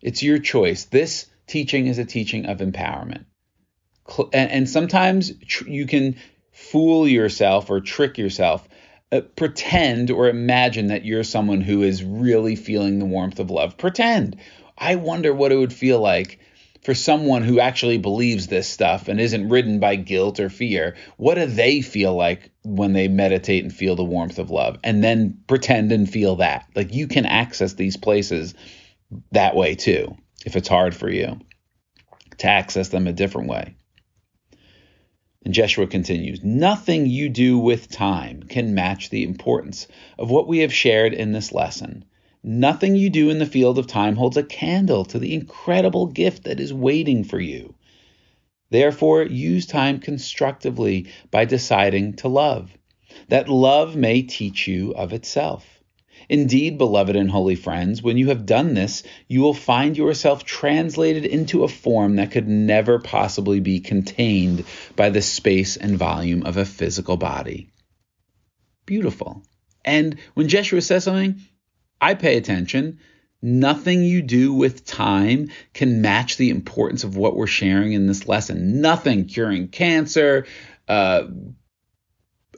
It's 0.00 0.22
your 0.22 0.38
choice. 0.38 0.84
This 0.84 1.26
teaching 1.46 1.86
is 1.86 1.98
a 1.98 2.04
teaching 2.04 2.46
of 2.46 2.58
empowerment. 2.58 3.24
And 4.32 4.68
sometimes 4.68 5.32
you 5.66 5.86
can 5.86 6.16
fool 6.52 7.06
yourself 7.06 7.68
or 7.68 7.80
trick 7.80 8.16
yourself, 8.16 8.66
uh, 9.10 9.20
pretend 9.36 10.10
or 10.10 10.28
imagine 10.28 10.88
that 10.88 11.04
you're 11.04 11.24
someone 11.24 11.60
who 11.60 11.82
is 11.82 12.04
really 12.04 12.56
feeling 12.56 12.98
the 12.98 13.04
warmth 13.04 13.40
of 13.40 13.50
love. 13.50 13.76
Pretend. 13.76 14.36
I 14.76 14.96
wonder 14.96 15.32
what 15.32 15.52
it 15.52 15.56
would 15.56 15.72
feel 15.72 16.00
like 16.00 16.38
for 16.82 16.94
someone 16.94 17.42
who 17.42 17.60
actually 17.60 17.98
believes 17.98 18.46
this 18.46 18.68
stuff 18.68 19.08
and 19.08 19.20
isn't 19.20 19.48
ridden 19.48 19.80
by 19.80 19.96
guilt 19.96 20.40
or 20.40 20.48
fear, 20.48 20.96
what 21.16 21.34
do 21.34 21.46
they 21.46 21.80
feel 21.80 22.14
like 22.14 22.50
when 22.62 22.92
they 22.92 23.08
meditate 23.08 23.64
and 23.64 23.72
feel 23.72 23.96
the 23.96 24.04
warmth 24.04 24.38
of 24.38 24.50
love? 24.50 24.78
And 24.84 25.02
then 25.02 25.38
pretend 25.46 25.92
and 25.92 26.08
feel 26.08 26.36
that. 26.36 26.66
Like 26.74 26.94
you 26.94 27.08
can 27.08 27.26
access 27.26 27.74
these 27.74 27.96
places 27.96 28.54
that 29.32 29.56
way 29.56 29.74
too, 29.74 30.16
if 30.46 30.56
it's 30.56 30.68
hard 30.68 30.94
for 30.94 31.10
you 31.10 31.40
to 32.38 32.46
access 32.46 32.88
them 32.88 33.06
a 33.06 33.12
different 33.12 33.48
way. 33.48 33.74
And 35.48 35.54
Jeshua 35.54 35.86
continues 35.86 36.44
Nothing 36.44 37.06
you 37.06 37.30
do 37.30 37.58
with 37.58 37.88
time 37.88 38.42
can 38.42 38.74
match 38.74 39.08
the 39.08 39.22
importance 39.22 39.88
of 40.18 40.30
what 40.30 40.46
we 40.46 40.58
have 40.58 40.74
shared 40.74 41.14
in 41.14 41.32
this 41.32 41.52
lesson. 41.52 42.04
Nothing 42.42 42.96
you 42.96 43.08
do 43.08 43.30
in 43.30 43.38
the 43.38 43.46
field 43.46 43.78
of 43.78 43.86
time 43.86 44.16
holds 44.16 44.36
a 44.36 44.42
candle 44.42 45.06
to 45.06 45.18
the 45.18 45.32
incredible 45.32 46.04
gift 46.04 46.44
that 46.44 46.60
is 46.60 46.74
waiting 46.74 47.24
for 47.24 47.40
you. 47.40 47.74
Therefore, 48.68 49.22
use 49.22 49.64
time 49.64 50.00
constructively 50.00 51.06
by 51.30 51.46
deciding 51.46 52.16
to 52.16 52.28
love, 52.28 52.76
that 53.28 53.48
love 53.48 53.96
may 53.96 54.20
teach 54.20 54.68
you 54.68 54.92
of 54.92 55.14
itself. 55.14 55.77
Indeed, 56.28 56.76
beloved 56.76 57.16
and 57.16 57.30
holy 57.30 57.54
friends, 57.54 58.02
when 58.02 58.18
you 58.18 58.28
have 58.28 58.44
done 58.44 58.74
this, 58.74 59.02
you 59.28 59.40
will 59.40 59.54
find 59.54 59.96
yourself 59.96 60.44
translated 60.44 61.24
into 61.24 61.64
a 61.64 61.68
form 61.68 62.16
that 62.16 62.32
could 62.32 62.46
never 62.46 62.98
possibly 62.98 63.60
be 63.60 63.80
contained 63.80 64.64
by 64.94 65.08
the 65.08 65.22
space 65.22 65.76
and 65.76 65.96
volume 65.96 66.44
of 66.44 66.58
a 66.58 66.66
physical 66.66 67.16
body. 67.16 67.70
Beautiful. 68.84 69.42
And 69.84 70.18
when 70.34 70.48
Jeshua 70.48 70.82
says 70.82 71.04
something, 71.04 71.40
I 72.00 72.14
pay 72.14 72.36
attention. 72.36 72.98
Nothing 73.40 74.02
you 74.02 74.20
do 74.20 74.52
with 74.52 74.84
time 74.84 75.50
can 75.72 76.02
match 76.02 76.36
the 76.36 76.50
importance 76.50 77.04
of 77.04 77.16
what 77.16 77.36
we're 77.36 77.46
sharing 77.46 77.92
in 77.92 78.06
this 78.06 78.28
lesson. 78.28 78.80
Nothing 78.80 79.26
curing 79.26 79.68
cancer, 79.68 80.46
uh, 80.88 81.22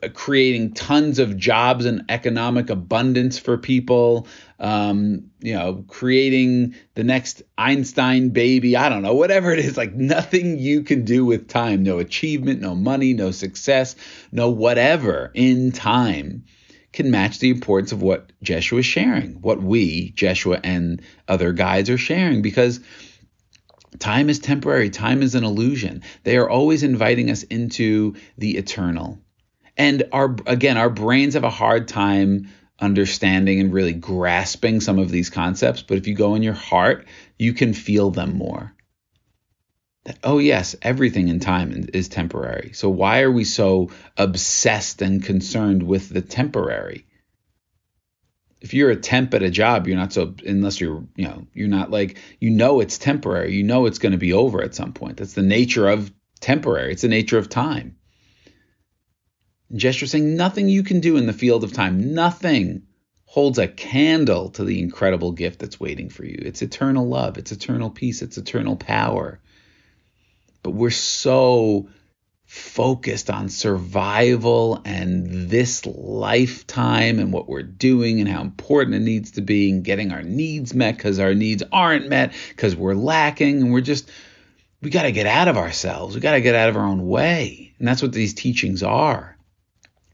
creating 0.09 0.73
tons 0.73 1.19
of 1.19 1.37
jobs 1.37 1.85
and 1.85 2.05
economic 2.09 2.71
abundance 2.71 3.39
for 3.39 3.59
people, 3.59 4.27
um, 4.59 5.31
you 5.41 5.55
know, 5.55 5.85
creating 5.89 6.75
the 6.95 7.05
next 7.05 7.43
Einstein 7.59 8.31
baby. 8.31 8.77
I 8.77 8.89
don't 8.89 9.03
know, 9.03 9.15
whatever 9.15 9.53
it 9.53 9.59
is, 9.59 9.77
like 9.77 9.95
nothing 9.95 10.59
you 10.59 10.83
can 10.83 11.05
do 11.05 11.25
with 11.25 11.49
time, 11.49 11.83
no 11.83 11.99
achievement, 11.99 12.61
no 12.61 12.75
money, 12.75 13.15
no 13.15 13.31
success, 13.31 13.97
no 14.33 14.51
whatever 14.51 15.31
in 15.35 15.73
time 15.73 16.45
can 16.93 17.11
match 17.11 17.39
the 17.39 17.51
importance 17.51 17.93
of 17.93 18.03
what 18.03 18.33
Jeshua 18.43 18.81
is 18.81 18.87
sharing, 18.87 19.35
what 19.35 19.63
we, 19.63 20.11
Jeshua 20.11 20.61
and 20.65 21.03
other 21.29 21.53
guides 21.53 21.89
are 21.89 21.99
sharing, 21.99 22.43
because 22.43 22.81
time 23.99 24.29
is 24.29 24.39
temporary, 24.39 24.91
time 24.91 25.23
is 25.23 25.35
an 25.35 25.45
illusion. 25.45 26.03
They 26.25 26.37
are 26.37 26.49
always 26.49 26.83
inviting 26.83 27.31
us 27.31 27.43
into 27.45 28.17
the 28.39 28.57
eternal. 28.57 29.21
And 29.81 30.03
our 30.13 30.37
again, 30.47 30.77
our 30.77 30.91
brains 30.91 31.33
have 31.33 31.45
a 31.45 31.49
hard 31.49 31.89
time 31.89 32.51
understanding 32.79 33.61
and 33.61 33.73
really 33.73 33.95
grasping 33.95 34.81
some 34.81 34.99
of 34.99 35.11
these 35.11 35.31
concepts, 35.31 35.81
but 35.81 35.97
if 35.97 36.07
you 36.07 36.15
go 36.15 36.35
in 36.35 36.43
your 36.43 36.53
heart, 36.53 37.07
you 37.39 37.55
can 37.55 37.73
feel 37.73 38.11
them 38.11 38.37
more 38.37 38.75
that, 40.05 40.19
oh, 40.25 40.39
yes, 40.39 40.77
everything 40.83 41.29
in 41.29 41.41
time 41.41 41.89
is 41.95 42.09
temporary. 42.09 42.73
So 42.75 42.89
why 42.89 43.23
are 43.23 43.31
we 43.31 43.45
so 43.45 43.91
obsessed 44.17 45.03
and 45.03 45.25
concerned 45.25 45.83
with 45.83 46.09
the 46.09 46.23
temporary? 46.23 47.07
If 48.61 48.75
you're 48.75 48.91
a 48.91 48.97
temp 48.97 49.33
at 49.35 49.43
a 49.43 49.51
job, 49.51 49.87
you're 49.87 49.97
not 49.97 50.13
so, 50.13 50.35
unless 50.47 50.81
you're, 50.81 51.05
you 51.17 51.27
know, 51.27 51.47
you're 51.55 51.69
not 51.69 51.91
like, 51.91 52.19
you 52.39 52.51
know, 52.51 52.81
it's 52.81 52.99
temporary. 52.99 53.55
You 53.55 53.63
know, 53.63 53.87
it's 53.87 53.99
going 53.99 54.13
to 54.13 54.19
be 54.19 54.35
over 54.35 54.63
at 54.63 54.75
some 54.75 54.93
point. 54.93 55.17
That's 55.17 55.33
the 55.33 55.43
nature 55.43 55.89
of 55.89 56.13
temporary, 56.41 56.93
it's 56.93 57.03
the 57.03 57.09
nature 57.09 57.39
of 57.39 57.49
time. 57.49 57.97
Jeshua 59.75 60.09
saying 60.09 60.37
nothing 60.37 60.69
you 60.69 60.83
can 60.83 61.01
do 61.01 61.17
in 61.17 61.27
the 61.27 61.33
field 61.33 61.65
of 61.65 61.73
time, 61.73 62.15
nothing 62.15 62.83
holds 63.25 63.59
a 63.59 63.69
candle 63.69 64.51
to 64.51 64.65
the 64.65 64.81
incredible 64.81 65.33
gift 65.33 65.61
that's 65.61 65.79
waiting 65.79 66.09
for 66.09 66.25
you. 66.25 66.39
It's 66.41 66.63
eternal 66.63 67.07
love, 67.07 67.39
it's 67.39 67.53
eternal 67.53 67.91
peace, 67.91 68.23
it's 68.23 68.39
eternal 68.39 68.77
power 68.77 69.41
but 70.63 70.73
we're 70.73 70.91
so 70.91 71.89
focused 72.45 73.31
on 73.31 73.49
survival 73.49 74.83
and 74.85 75.49
this 75.49 75.87
lifetime 75.87 77.21
and 77.21 77.33
what 77.33 77.49
we're 77.49 77.63
doing 77.63 78.21
and 78.21 78.29
how 78.29 78.41
important 78.41 78.97
it 78.97 79.01
needs 79.01 79.33
to 79.33 79.41
be 79.41 79.71
and 79.71 79.85
getting 79.85 80.11
our 80.11 80.23
needs 80.23 80.75
met 80.75 80.97
because 80.97 81.21
our 81.21 81.35
needs 81.35 81.63
aren't 81.71 82.09
met 82.09 82.33
because 82.49 82.75
we're 82.75 82.95
lacking 82.95 83.63
and 83.63 83.73
we're 83.73 83.81
just 83.81 84.11
we 84.83 84.91
got 84.91 85.03
to 85.03 85.13
get 85.13 85.27
out 85.27 85.47
of 85.47 85.59
ourselves. 85.59 86.15
We 86.15 86.23
got 86.23 86.33
to 86.33 86.41
get 86.41 86.55
out 86.55 86.71
of 86.71 86.77
our 86.77 86.87
own 86.87 87.07
way. 87.07 87.75
And 87.79 87.87
that's 87.87 88.03
what 88.03 88.13
these 88.13 88.35
teachings 88.35 88.83
are. 88.83 89.37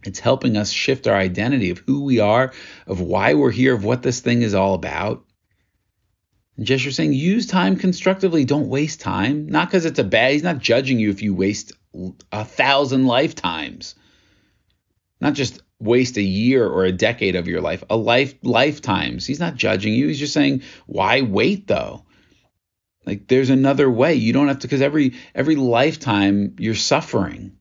It's 0.07 0.19
helping 0.19 0.57
us 0.57 0.71
shift 0.71 1.07
our 1.07 1.17
identity 1.17 1.71
of 1.71 1.79
who 1.79 2.05
we 2.05 2.21
are, 2.21 2.53
of 2.87 3.01
why 3.01 3.35
we're 3.35 3.51
here, 3.51 3.75
of 3.75 3.85
what 3.85 4.03
this 4.03 4.21
thing 4.21 4.43
is 4.43 4.55
all 4.55 4.75
about. 4.75 5.25
And 6.57 6.67
Jeshua's 6.67 6.97
saying, 6.97 7.13
use 7.13 7.47
time 7.47 7.77
constructively. 7.77 8.45
Don't 8.45 8.69
waste 8.69 9.01
time. 9.01 9.47
Not 9.47 9.69
because 9.69 9.85
it's 9.85 9.99
a 9.99 10.05
bad, 10.05 10.33
he's 10.33 10.43
not 10.43 10.59
judging 10.59 10.99
you 10.99 11.11
if 11.11 11.23
you 11.23 11.35
waste 11.35 11.73
a 12.33 12.45
thousand 12.45 13.07
lifetimes. 13.07 13.95
Not 15.21 15.35
just 15.35 15.63
waste 15.79 16.17
a 16.17 16.23
year 16.23 16.67
or 16.67 16.85
a 16.85 16.93
decade 16.93 17.37
of 17.37 17.49
your 17.49 17.61
life, 17.61 17.85
a 17.91 17.97
life 17.97 18.35
lifetimes. 18.43 19.27
He's 19.27 19.41
not 19.41 19.57
judging 19.57 19.95
you. 19.95 20.09
He's 20.09 20.19
just 20.19 20.35
saying, 20.35 20.63
why 20.87 21.23
wait 21.23 21.67
though? 21.67 22.05
Like 23.05 23.29
there's 23.29 23.51
another 23.51 23.91
way. 23.91 24.15
You 24.15 24.33
don't 24.33 24.49
have 24.49 24.59
to 24.61 24.67
because 24.67 24.83
every 24.83 25.15
every 25.35 25.57
lifetime 25.57 26.57
you're 26.59 26.75
suffering. 26.75 27.57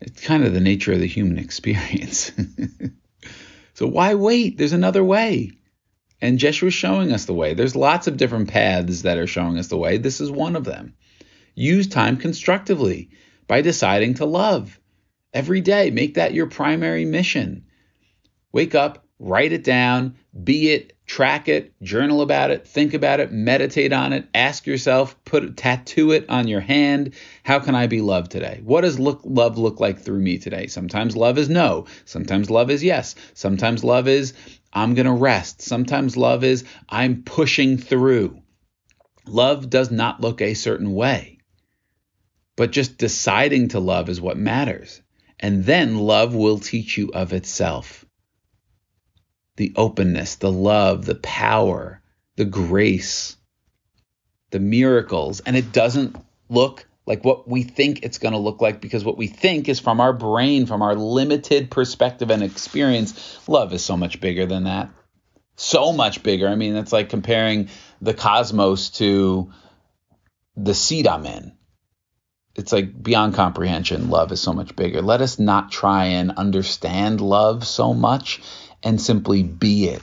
It's 0.00 0.22
kind 0.22 0.44
of 0.44 0.52
the 0.52 0.60
nature 0.60 0.92
of 0.92 1.00
the 1.00 1.06
human 1.06 1.38
experience. 1.44 2.32
so 3.74 3.86
why 3.86 4.14
wait? 4.14 4.58
There's 4.58 4.72
another 4.72 5.04
way. 5.04 5.52
And 6.20 6.38
Jeshua 6.38 6.68
is 6.68 6.74
showing 6.74 7.12
us 7.12 7.26
the 7.26 7.34
way. 7.34 7.54
There's 7.54 7.76
lots 7.76 8.06
of 8.06 8.16
different 8.16 8.48
paths 8.48 9.02
that 9.02 9.18
are 9.18 9.26
showing 9.26 9.56
us 9.56 9.68
the 9.68 9.76
way. 9.76 9.98
This 9.98 10.20
is 10.20 10.30
one 10.30 10.56
of 10.56 10.64
them. 10.64 10.94
Use 11.54 11.86
time 11.86 12.16
constructively 12.16 13.10
by 13.46 13.60
deciding 13.60 14.14
to 14.14 14.24
love. 14.24 14.80
Every 15.32 15.60
day, 15.60 15.90
make 15.90 16.14
that 16.14 16.34
your 16.34 16.46
primary 16.46 17.04
mission. 17.04 17.66
Wake 18.52 18.74
up, 18.74 19.06
write 19.18 19.52
it 19.52 19.62
down, 19.62 20.16
be 20.42 20.70
it, 20.70 20.97
track 21.08 21.48
it, 21.48 21.72
journal 21.82 22.20
about 22.20 22.50
it, 22.50 22.68
think 22.68 22.92
about 22.92 23.18
it, 23.18 23.32
meditate 23.32 23.92
on 23.94 24.12
it, 24.12 24.28
ask 24.34 24.66
yourself, 24.66 25.16
put 25.24 25.56
tattoo 25.56 26.12
it 26.12 26.28
on 26.28 26.46
your 26.46 26.60
hand. 26.60 27.14
How 27.42 27.58
can 27.58 27.74
I 27.74 27.86
be 27.86 28.02
loved 28.02 28.30
today? 28.30 28.60
What 28.62 28.82
does 28.82 29.00
look, 29.00 29.22
love 29.24 29.56
look 29.56 29.80
like 29.80 29.98
through 29.98 30.20
me 30.20 30.36
today? 30.38 30.66
Sometimes 30.66 31.16
love 31.16 31.38
is 31.38 31.48
no. 31.48 31.86
Sometimes 32.04 32.50
love 32.50 32.70
is 32.70 32.84
yes. 32.84 33.14
Sometimes 33.32 33.82
love 33.82 34.06
is 34.06 34.34
I'm 34.72 34.94
going 34.94 35.06
to 35.06 35.12
rest. 35.12 35.62
Sometimes 35.62 36.16
love 36.16 36.44
is 36.44 36.64
I'm 36.90 37.22
pushing 37.22 37.78
through. 37.78 38.42
Love 39.26 39.70
does 39.70 39.90
not 39.90 40.20
look 40.20 40.42
a 40.42 40.54
certain 40.54 40.92
way. 40.92 41.38
But 42.54 42.70
just 42.70 42.98
deciding 42.98 43.68
to 43.68 43.80
love 43.80 44.10
is 44.10 44.20
what 44.20 44.36
matters. 44.36 45.00
And 45.40 45.64
then 45.64 45.96
love 45.96 46.34
will 46.34 46.58
teach 46.58 46.98
you 46.98 47.10
of 47.14 47.32
itself. 47.32 48.04
The 49.58 49.72
openness, 49.76 50.36
the 50.36 50.50
love, 50.50 51.04
the 51.04 51.16
power, 51.16 52.00
the 52.36 52.46
grace, 52.46 53.36
the 54.50 54.60
miracles. 54.60 55.40
And 55.40 55.56
it 55.56 55.72
doesn't 55.72 56.16
look 56.48 56.86
like 57.06 57.24
what 57.24 57.46
we 57.48 57.62
think 57.62 58.02
it's 58.02 58.18
going 58.18 58.32
to 58.32 58.38
look 58.38 58.62
like 58.62 58.80
because 58.80 59.04
what 59.04 59.18
we 59.18 59.26
think 59.26 59.68
is 59.68 59.80
from 59.80 60.00
our 60.00 60.14
brain, 60.14 60.66
from 60.66 60.80
our 60.80 60.94
limited 60.94 61.70
perspective 61.70 62.30
and 62.30 62.42
experience. 62.42 63.38
Love 63.46 63.72
is 63.74 63.84
so 63.84 63.96
much 63.96 64.20
bigger 64.20 64.46
than 64.46 64.64
that. 64.64 64.90
So 65.56 65.92
much 65.92 66.22
bigger. 66.22 66.48
I 66.48 66.54
mean, 66.54 66.76
it's 66.76 66.92
like 66.92 67.10
comparing 67.10 67.68
the 68.00 68.14
cosmos 68.14 68.90
to 68.90 69.52
the 70.56 70.74
seat 70.74 71.06
I'm 71.06 71.26
in 71.26 71.58
it's 72.58 72.72
like 72.72 73.00
beyond 73.00 73.34
comprehension. 73.34 74.10
Love 74.10 74.32
is 74.32 74.40
so 74.40 74.52
much 74.52 74.74
bigger. 74.74 75.00
Let 75.00 75.20
us 75.20 75.38
not 75.38 75.70
try 75.70 76.06
and 76.06 76.32
understand 76.32 77.20
love 77.20 77.64
so 77.64 77.94
much 77.94 78.42
and 78.82 79.00
simply 79.00 79.42
be 79.42 79.88
it, 79.88 80.02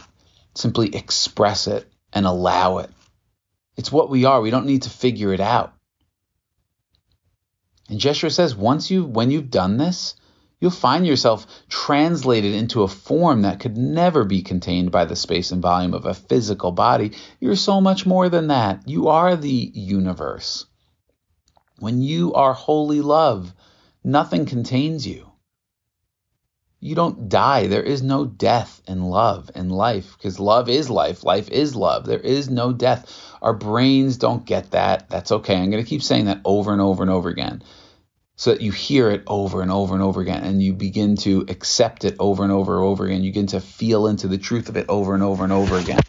simply 0.54 0.96
express 0.96 1.68
it 1.68 1.88
and 2.14 2.26
allow 2.26 2.80
it. 2.80 2.90
It's 3.78 3.92
what 3.92 4.10
we 4.10 4.26
are. 4.26 4.42
We 4.42 4.52
don't 4.52 4.66
need 4.66 4.84
to 4.84 4.90
figure 4.90 5.34
it 5.34 5.40
out. 5.40 5.74
And 7.90 8.00
Jeshua 8.00 8.32
says 8.32 8.56
once 8.56 8.90
you 8.90 9.06
when 9.06 9.32
you've 9.32 9.52
done 9.52 9.78
this, 9.78 10.16
you'll 10.60 10.72
find 10.72 11.06
yourself 11.06 11.46
translated 11.70 12.54
into 12.54 12.84
a 12.84 12.88
form 12.88 13.44
that 13.44 13.60
could 13.60 13.78
never 13.78 14.24
be 14.24 14.42
contained 14.42 14.92
by 14.92 15.06
the 15.06 15.16
space 15.16 15.52
and 15.52 15.62
volume 15.62 15.94
of 15.94 16.06
a 16.06 16.14
physical 16.14 16.72
body. 16.72 17.12
You're 17.40 17.56
so 17.56 17.82
much 17.82 18.06
more 18.06 18.30
than 18.30 18.48
that. 18.48 18.88
You 18.88 19.10
are 19.10 19.36
the 19.36 19.72
universe. 19.74 20.66
When 21.80 22.02
you 22.02 22.34
are 22.34 22.54
holy 22.54 23.02
love, 23.02 23.54
nothing 24.04 24.46
contains 24.46 25.06
you. 25.06 25.30
You 26.80 26.94
don't 26.94 27.30
die. 27.30 27.68
There 27.68 27.84
is 27.84 28.04
no 28.04 28.26
death 28.26 28.82
in 28.88 29.04
love 29.04 29.50
and 29.56 29.72
life 29.72 30.16
because 30.18 30.40
love 30.40 30.70
is 30.70 30.90
life. 30.90 31.24
Life 31.24 31.50
is 31.50 31.76
love. 31.76 32.06
There 32.06 32.20
is 32.20 32.50
no 32.50 32.74
death. 32.74 33.12
Our 33.42 33.54
brains 33.54 34.18
don't 34.18 34.46
get 34.46 34.72
that. 34.72 35.10
That's 35.10 35.32
okay. 35.32 35.56
I'm 35.56 35.72
going 35.72 35.84
to 35.84 35.90
keep 35.90 36.04
saying 36.04 36.26
that 36.26 36.42
over 36.46 36.72
and 36.72 36.82
over 36.82 37.02
and 37.02 37.12
over 37.12 37.30
again 37.30 37.64
so 38.36 38.52
that 38.52 38.62
you 38.62 38.72
hear 38.72 39.10
it 39.10 39.24
over 39.28 39.62
and 39.62 39.72
over 39.72 39.94
and 39.94 40.04
over 40.04 40.22
again 40.22 40.44
and 40.44 40.62
you 40.62 40.74
begin 40.74 41.16
to 41.16 41.46
accept 41.48 42.04
it 42.04 42.18
over 42.20 42.44
and 42.44 42.52
over 42.52 42.76
and 42.76 42.84
over 42.84 43.06
again. 43.06 43.24
You 43.24 43.32
begin 43.32 43.48
to 43.48 43.62
feel 43.62 44.08
into 44.08 44.28
the 44.28 44.38
truth 44.38 44.70
of 44.70 44.78
it 44.78 44.88
over 44.90 45.14
and 45.14 45.24
over 45.24 45.44
and 45.44 45.54
over 45.54 45.78
again. 45.78 46.02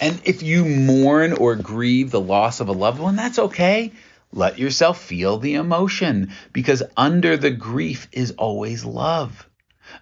And 0.00 0.20
if 0.24 0.42
you 0.42 0.64
mourn 0.66 1.32
or 1.32 1.56
grieve 1.56 2.10
the 2.10 2.20
loss 2.20 2.60
of 2.60 2.68
a 2.68 2.72
loved 2.72 3.00
one, 3.00 3.16
that's 3.16 3.38
okay. 3.38 3.92
Let 4.36 4.58
yourself 4.58 5.00
feel 5.00 5.38
the 5.38 5.54
emotion 5.54 6.32
because 6.52 6.82
under 6.96 7.36
the 7.36 7.52
grief 7.52 8.08
is 8.10 8.32
always 8.32 8.84
love. 8.84 9.48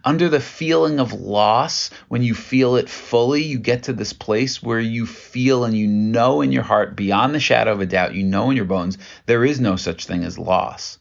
Under 0.05 0.31
the 0.31 0.41
feeling 0.41 0.99
of 0.99 1.13
loss, 1.13 1.91
when 2.09 2.23
you 2.23 2.35
feel 2.35 2.77
it 2.77 2.89
fully, 2.89 3.43
you 3.43 3.59
get 3.59 3.83
to 3.85 3.93
this 3.93 4.15
place 4.15 4.63
where 4.63 4.81
you 4.81 5.05
feel 5.05 5.65
and 5.65 5.77
you 5.77 5.87
know 5.87 6.41
in 6.41 6.51
your 6.51 6.63
heart, 6.63 6.97
beyond 6.97 7.35
the 7.35 7.41
shadow 7.41 7.73
of 7.73 7.81
a 7.83 7.87
doubt, 7.87 8.15
you 8.15 8.25
know 8.25 8.49
in 8.49 8.57
your 8.57 8.65
bones, 8.65 8.97
there 9.27 9.45
is 9.45 9.61
no 9.61 9.77
such 9.77 10.07
thing 10.07 10.25
as 10.25 10.39
loss. 10.39 10.99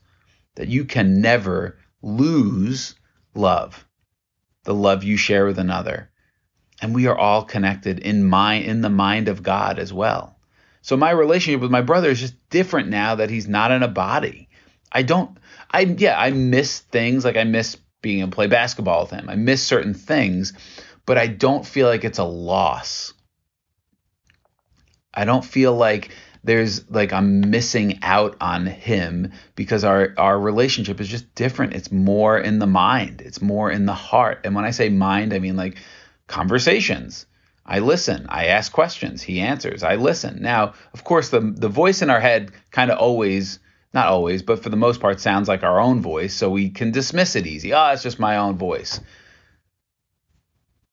That 0.56 0.67
you 0.67 0.84
can 0.84 1.22
never 1.22 1.78
lose 2.02 2.96
love, 3.34 3.88
the 4.65 4.74
love 4.74 5.06
you 5.06 5.15
share 5.15 5.46
with 5.46 5.58
another 5.58 6.12
and 6.82 6.96
we 6.96 7.06
are 7.08 7.17
all 7.17 7.44
connected 7.44 8.00
in 8.00 8.24
my 8.24 8.56
in 8.56 8.82
the 8.82 8.89
mind 8.89 9.28
of 9.28 9.44
God 9.44 9.78
as 9.78 9.94
well. 9.94 10.36
So 10.82 10.98
my 10.98 11.12
relationship 11.12 11.62
with 11.62 11.72
my 11.72 11.82
brother 11.82 12.10
is 12.10 12.20
just 12.20 12.36
different 12.50 12.89
now 12.89 13.15
that 13.15 13.30
he's 13.30 13.48
not 13.48 13.72
in 13.72 13.84
a 13.84 13.88
body. 13.88 14.50
I 14.91 15.04
don't 15.04 15.38
I 15.72 15.82
yeah, 15.82 16.20
I 16.20 16.32
miss 16.32 16.80
things 16.80 17.24
like 17.24 17.38
I 17.38 17.44
miss 17.44 17.78
being 18.02 18.20
able 18.20 18.32
to 18.32 18.36
play 18.36 18.48
basketball 18.48 19.02
with 19.02 19.12
him. 19.12 19.30
I 19.30 19.36
miss 19.36 19.63
certain 19.63 19.94
things, 19.94 20.54
but 21.06 21.17
I 21.17 21.28
don't 21.28 21.65
feel 21.65 21.88
like 21.88 22.04
it's 22.04 22.20
a 22.20 22.24
loss. 22.24 23.13
I 25.13 25.26
don't 25.26 25.46
feel 25.46 25.76
like 25.76 26.10
there's 26.44 26.89
like 26.89 27.13
I'm 27.13 27.52
missing 27.52 28.00
out 28.02 28.36
on 28.41 28.65
him 28.65 29.32
because 29.56 29.84
our 29.84 30.13
our 30.17 30.39
relationship 30.39 31.00
is 31.00 31.08
just 31.08 31.34
different. 31.36 31.74
It's 31.74 31.91
more 31.91 32.39
in 32.39 32.60
the 32.60 32.67
mind. 32.67 33.22
It's 33.22 33.41
more 33.41 33.70
in 33.70 33.86
the 33.86 33.94
heart. 33.94 34.41
And 34.44 34.56
when 34.56 34.65
I 34.65 34.72
say 34.72 34.89
mind, 34.89 35.34
I 35.34 35.39
mean 35.39 35.56
like 35.56 35.78
conversations. 36.28 37.26
I 37.71 37.79
listen. 37.79 38.25
I 38.27 38.47
ask 38.47 38.69
questions. 38.69 39.21
He 39.21 39.39
answers. 39.39 39.81
I 39.81 39.95
listen. 39.95 40.41
Now, 40.41 40.73
of 40.93 41.05
course, 41.05 41.29
the 41.29 41.39
the 41.39 41.69
voice 41.69 42.01
in 42.01 42.10
our 42.10 42.19
head 42.19 42.51
kind 42.69 42.91
of 42.91 42.97
always, 42.97 43.60
not 43.93 44.07
always, 44.07 44.43
but 44.43 44.62
for 44.62 44.67
the 44.69 44.75
most 44.75 44.99
part, 44.99 45.21
sounds 45.21 45.47
like 45.47 45.63
our 45.63 45.79
own 45.79 46.01
voice, 46.01 46.34
so 46.34 46.49
we 46.49 46.69
can 46.69 46.91
dismiss 46.91 47.38
it 47.38 47.47
easy. 47.47 47.71
Ah, 47.71 47.88
oh, 47.88 47.93
it's 47.93 48.03
just 48.03 48.19
my 48.19 48.36
own 48.36 48.57
voice. 48.57 48.99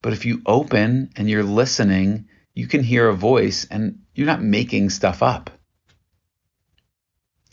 But 0.03 0.13
if 0.13 0.25
you 0.25 0.41
open 0.47 1.11
and 1.17 1.29
you're 1.29 1.43
listening, 1.43 2.29
you 2.55 2.69
can 2.69 2.85
hear 2.85 3.09
a 3.09 3.13
voice, 3.13 3.67
and 3.69 4.03
you're 4.15 4.29
not 4.29 4.41
making 4.41 4.91
stuff 4.91 5.21
up. 5.21 5.51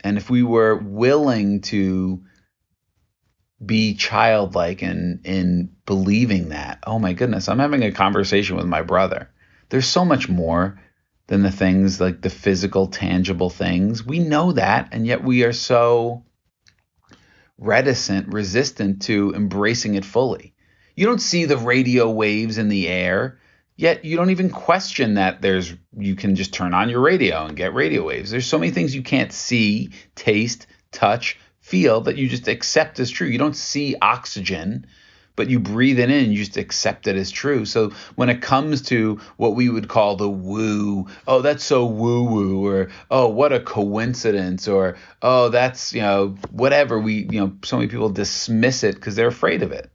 And 0.04 0.18
if 0.18 0.30
we 0.30 0.44
were 0.44 0.76
willing 0.76 1.62
to 1.62 2.22
be 3.64 3.94
childlike 3.96 4.84
in 4.84 5.22
in 5.24 5.70
believing 5.86 6.50
that. 6.50 6.80
Oh 6.86 7.00
my 7.00 7.14
goodness, 7.14 7.48
I'm 7.48 7.60
having 7.60 7.84
a 7.84 7.92
conversation 7.92 8.56
with 8.56 8.66
my 8.66 8.82
brother. 8.82 9.30
There's 9.70 9.88
so 9.88 10.06
much 10.06 10.30
more 10.30 10.80
than 11.28 11.42
the 11.42 11.52
things 11.52 12.00
like 12.00 12.22
the 12.22 12.30
physical, 12.30 12.88
tangible 12.88 13.50
things. 13.50 14.06
We 14.06 14.20
know 14.20 14.52
that, 14.52 14.90
and 14.92 15.08
yet 15.08 15.24
we 15.24 15.44
are 15.44 15.54
so 15.54 16.24
reticent, 17.58 18.28
resistant 18.34 19.04
to 19.04 19.34
embracing 19.36 19.96
it 19.96 20.06
fully. 20.06 20.54
You 20.96 21.06
don't 21.06 21.22
see 21.22 21.46
the 21.46 21.58
radio 21.58 22.10
waves 22.10 22.58
in 22.58 22.70
the 22.70 22.88
air, 22.88 23.40
yet 23.76 24.06
you 24.06 24.18
don't 24.18 24.30
even 24.30 24.50
question 24.50 25.16
that 25.16 25.42
there's 25.42 25.74
you 25.98 26.16
can 26.16 26.36
just 26.36 26.54
turn 26.54 26.74
on 26.74 26.90
your 26.90 27.02
radio 27.02 27.46
and 27.46 27.58
get 27.58 27.74
radio 27.74 28.06
waves. 28.06 28.30
There's 28.30 28.46
so 28.46 28.60
many 28.60 28.72
things 28.72 28.96
you 28.96 29.04
can't 29.04 29.32
see, 29.32 29.92
taste, 30.16 30.68
touch, 30.92 31.40
feel 31.66 32.02
that 32.02 32.16
you 32.16 32.30
just 32.30 32.48
accept 32.48 33.00
as 33.00 33.10
true. 33.10 33.28
You 33.28 33.40
don't 33.40 33.56
see 33.56 33.96
oxygen, 34.00 34.86
but 35.36 35.50
you 35.50 35.60
breathe 35.60 36.00
it 36.00 36.12
in 36.12 36.32
you 36.32 36.38
just 36.38 36.58
accept 36.58 37.08
it 37.08 37.16
as 37.16 37.32
true. 37.32 37.66
So 37.66 37.92
when 38.14 38.30
it 38.30 38.40
comes 38.40 38.84
to 38.84 39.20
what 39.38 39.56
we 39.56 39.68
would 39.70 39.88
call 39.88 40.16
the 40.16 40.30
woo, 40.30 41.08
oh, 41.28 41.42
that's 41.42 41.64
so 41.64 41.88
woo 41.88 42.24
woo, 42.24 42.68
or 42.68 42.90
oh, 43.10 43.30
what 43.30 43.52
a 43.52 43.60
coincidence, 43.60 44.68
or 44.68 44.98
oh, 45.24 45.50
that's, 45.50 45.92
you 45.92 46.02
know, 46.02 46.36
whatever, 46.52 47.00
we, 47.00 47.28
you 47.32 47.40
know, 47.40 47.54
so 47.64 47.78
many 47.78 47.90
people 47.90 48.10
dismiss 48.10 48.84
it 48.84 48.94
because 48.94 49.16
they're 49.16 49.28
afraid 49.28 49.64
of 49.64 49.72
it. 49.72 49.90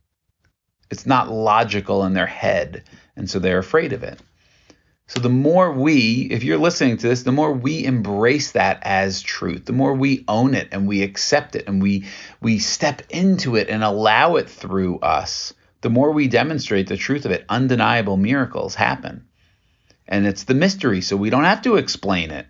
It's 0.90 1.06
not 1.06 1.30
logical 1.30 2.04
in 2.04 2.14
their 2.14 2.26
head, 2.26 2.83
and 3.14 3.30
so 3.30 3.38
they're 3.38 3.59
afraid 3.59 3.92
of 3.92 4.02
it. 4.02 4.20
So 5.11 5.18
the 5.18 5.29
more 5.29 5.73
we, 5.73 6.29
if 6.31 6.44
you're 6.44 6.57
listening 6.57 6.96
to 6.99 7.09
this, 7.09 7.25
the 7.25 7.33
more 7.33 7.53
we 7.53 7.85
embrace 7.85 8.53
that 8.53 8.79
as 8.83 9.20
truth, 9.20 9.64
the 9.64 9.73
more 9.73 9.92
we 9.92 10.25
own 10.29 10.55
it 10.55 10.68
and 10.70 10.87
we 10.87 11.03
accept 11.03 11.57
it 11.57 11.64
and 11.66 11.83
we 11.83 12.07
we 12.40 12.61
step 12.61 13.03
into 13.11 13.57
it 13.57 13.68
and 13.68 13.83
allow 13.83 14.37
it 14.37 14.49
through 14.49 15.01
us, 15.01 15.53
the 15.81 15.90
more 15.90 16.12
we 16.12 16.29
demonstrate 16.29 16.87
the 16.87 16.96
truth 16.96 17.25
of 17.25 17.33
it, 17.33 17.44
undeniable 17.49 18.16
miracles 18.16 18.77
happen. 18.77 19.27
And 20.07 20.29
it's 20.29 20.44
the 20.44 20.55
mystery, 20.55 21.01
so 21.01 21.16
we 21.16 21.29
don't 21.29 21.42
have 21.42 21.62
to 21.62 21.75
explain 21.75 22.31
it. 22.31 22.46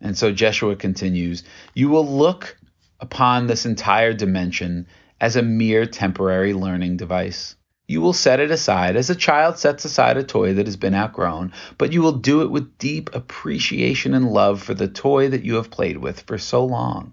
And 0.00 0.16
so 0.16 0.30
Jeshua 0.30 0.76
continues, 0.76 1.42
you 1.74 1.88
will 1.88 2.06
look 2.06 2.56
upon 3.00 3.48
this 3.48 3.66
entire 3.66 4.12
dimension 4.12 4.86
as 5.20 5.34
a 5.34 5.42
mere 5.42 5.86
temporary 5.86 6.54
learning 6.54 6.98
device. 6.98 7.56
You 7.88 8.00
will 8.00 8.12
set 8.12 8.40
it 8.40 8.50
aside 8.50 8.96
as 8.96 9.10
a 9.10 9.14
child 9.14 9.58
sets 9.58 9.84
aside 9.84 10.16
a 10.16 10.24
toy 10.24 10.54
that 10.54 10.66
has 10.66 10.76
been 10.76 10.94
outgrown, 10.94 11.52
but 11.78 11.92
you 11.92 12.02
will 12.02 12.12
do 12.12 12.42
it 12.42 12.50
with 12.50 12.78
deep 12.78 13.14
appreciation 13.14 14.12
and 14.12 14.32
love 14.32 14.60
for 14.60 14.74
the 14.74 14.88
toy 14.88 15.28
that 15.28 15.44
you 15.44 15.54
have 15.54 15.70
played 15.70 15.98
with 15.98 16.22
for 16.22 16.36
so 16.36 16.64
long. 16.64 17.12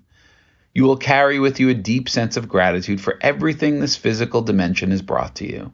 You 0.73 0.85
will 0.85 0.97
carry 0.97 1.39
with 1.39 1.59
you 1.59 1.69
a 1.69 1.75
deep 1.75 2.09
sense 2.09 2.37
of 2.37 2.49
gratitude 2.49 2.99
for 2.99 3.19
everything 3.21 3.79
this 3.79 3.95
physical 3.95 4.41
dimension 4.41 4.89
has 4.89 5.03
brought 5.03 5.35
to 5.35 5.47
you. 5.47 5.71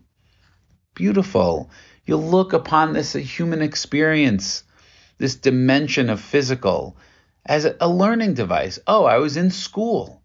Beautiful. 0.95 1.69
You'll 2.05 2.27
look 2.27 2.51
upon 2.51 2.91
this 2.91 3.13
human 3.13 3.61
experience, 3.61 4.63
this 5.17 5.35
dimension 5.35 6.09
of 6.09 6.19
physical, 6.19 6.97
as 7.45 7.65
a 7.79 7.87
learning 7.87 8.33
device. 8.33 8.79
Oh, 8.85 9.05
I 9.05 9.19
was 9.19 9.37
in 9.37 9.49
school. 9.49 10.18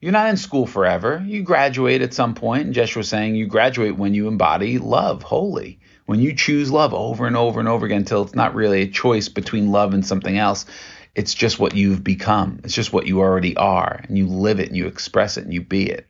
You're 0.00 0.12
not 0.12 0.30
in 0.30 0.38
school 0.38 0.66
forever. 0.66 1.22
You 1.26 1.42
graduate 1.42 2.00
at 2.00 2.14
some 2.14 2.34
point. 2.34 2.64
and 2.64 2.74
Jeshua 2.74 3.00
was 3.00 3.08
saying 3.08 3.34
you 3.34 3.46
graduate 3.46 3.96
when 3.96 4.14
you 4.14 4.28
embody 4.28 4.78
love 4.78 5.22
wholly. 5.22 5.78
When 6.06 6.20
you 6.20 6.34
choose 6.34 6.70
love 6.70 6.94
over 6.94 7.26
and 7.26 7.36
over 7.36 7.60
and 7.60 7.68
over 7.68 7.84
again 7.84 7.98
until 7.98 8.22
it's 8.22 8.34
not 8.34 8.54
really 8.54 8.82
a 8.82 8.88
choice 8.88 9.28
between 9.28 9.72
love 9.72 9.92
and 9.92 10.04
something 10.04 10.38
else. 10.38 10.64
It's 11.14 11.34
just 11.34 11.58
what 11.58 11.74
you've 11.74 12.02
become. 12.02 12.60
It's 12.64 12.74
just 12.74 12.94
what 12.94 13.06
you 13.06 13.20
already 13.20 13.56
are. 13.56 14.00
And 14.08 14.16
you 14.16 14.26
live 14.26 14.58
it 14.58 14.68
and 14.68 14.76
you 14.76 14.86
express 14.86 15.36
it 15.36 15.44
and 15.44 15.52
you 15.52 15.60
be 15.60 15.90
it. 15.90 16.06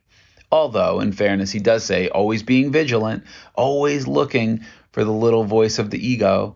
Although, 0.51 1.01
in 1.01 1.11
fairness, 1.11 1.51
he 1.51 1.59
does 1.59 1.83
say 1.83 2.07
always 2.07 2.43
being 2.43 2.71
vigilant, 2.71 3.25
always 3.55 4.07
looking 4.07 4.63
for 4.93 5.03
the 5.03 5.11
little 5.11 5.43
voice 5.43 5.79
of 5.79 5.89
the 5.89 6.05
ego 6.05 6.55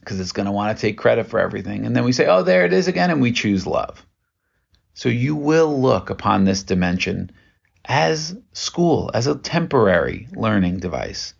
because 0.00 0.18
it's 0.18 0.32
going 0.32 0.46
to 0.46 0.52
want 0.52 0.76
to 0.76 0.80
take 0.80 0.98
credit 0.98 1.26
for 1.26 1.38
everything. 1.38 1.86
And 1.86 1.94
then 1.94 2.04
we 2.04 2.12
say, 2.12 2.26
oh, 2.26 2.42
there 2.42 2.64
it 2.64 2.72
is 2.72 2.88
again, 2.88 3.10
and 3.10 3.20
we 3.20 3.32
choose 3.32 3.66
love. 3.66 4.04
So 5.00 5.08
you 5.08 5.34
will 5.34 5.80
look 5.80 6.10
upon 6.10 6.44
this 6.44 6.62
dimension 6.62 7.30
as 7.86 8.36
school, 8.52 9.10
as 9.14 9.26
a 9.26 9.34
temporary 9.34 10.28
learning 10.36 10.80
device. 10.80 11.32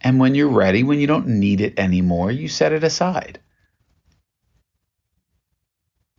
And 0.00 0.18
when 0.18 0.34
you're 0.34 0.48
ready, 0.48 0.82
when 0.82 0.98
you 0.98 1.06
don't 1.06 1.28
need 1.28 1.60
it 1.60 1.78
anymore, 1.78 2.32
you 2.32 2.48
set 2.48 2.72
it 2.72 2.82
aside. 2.82 3.38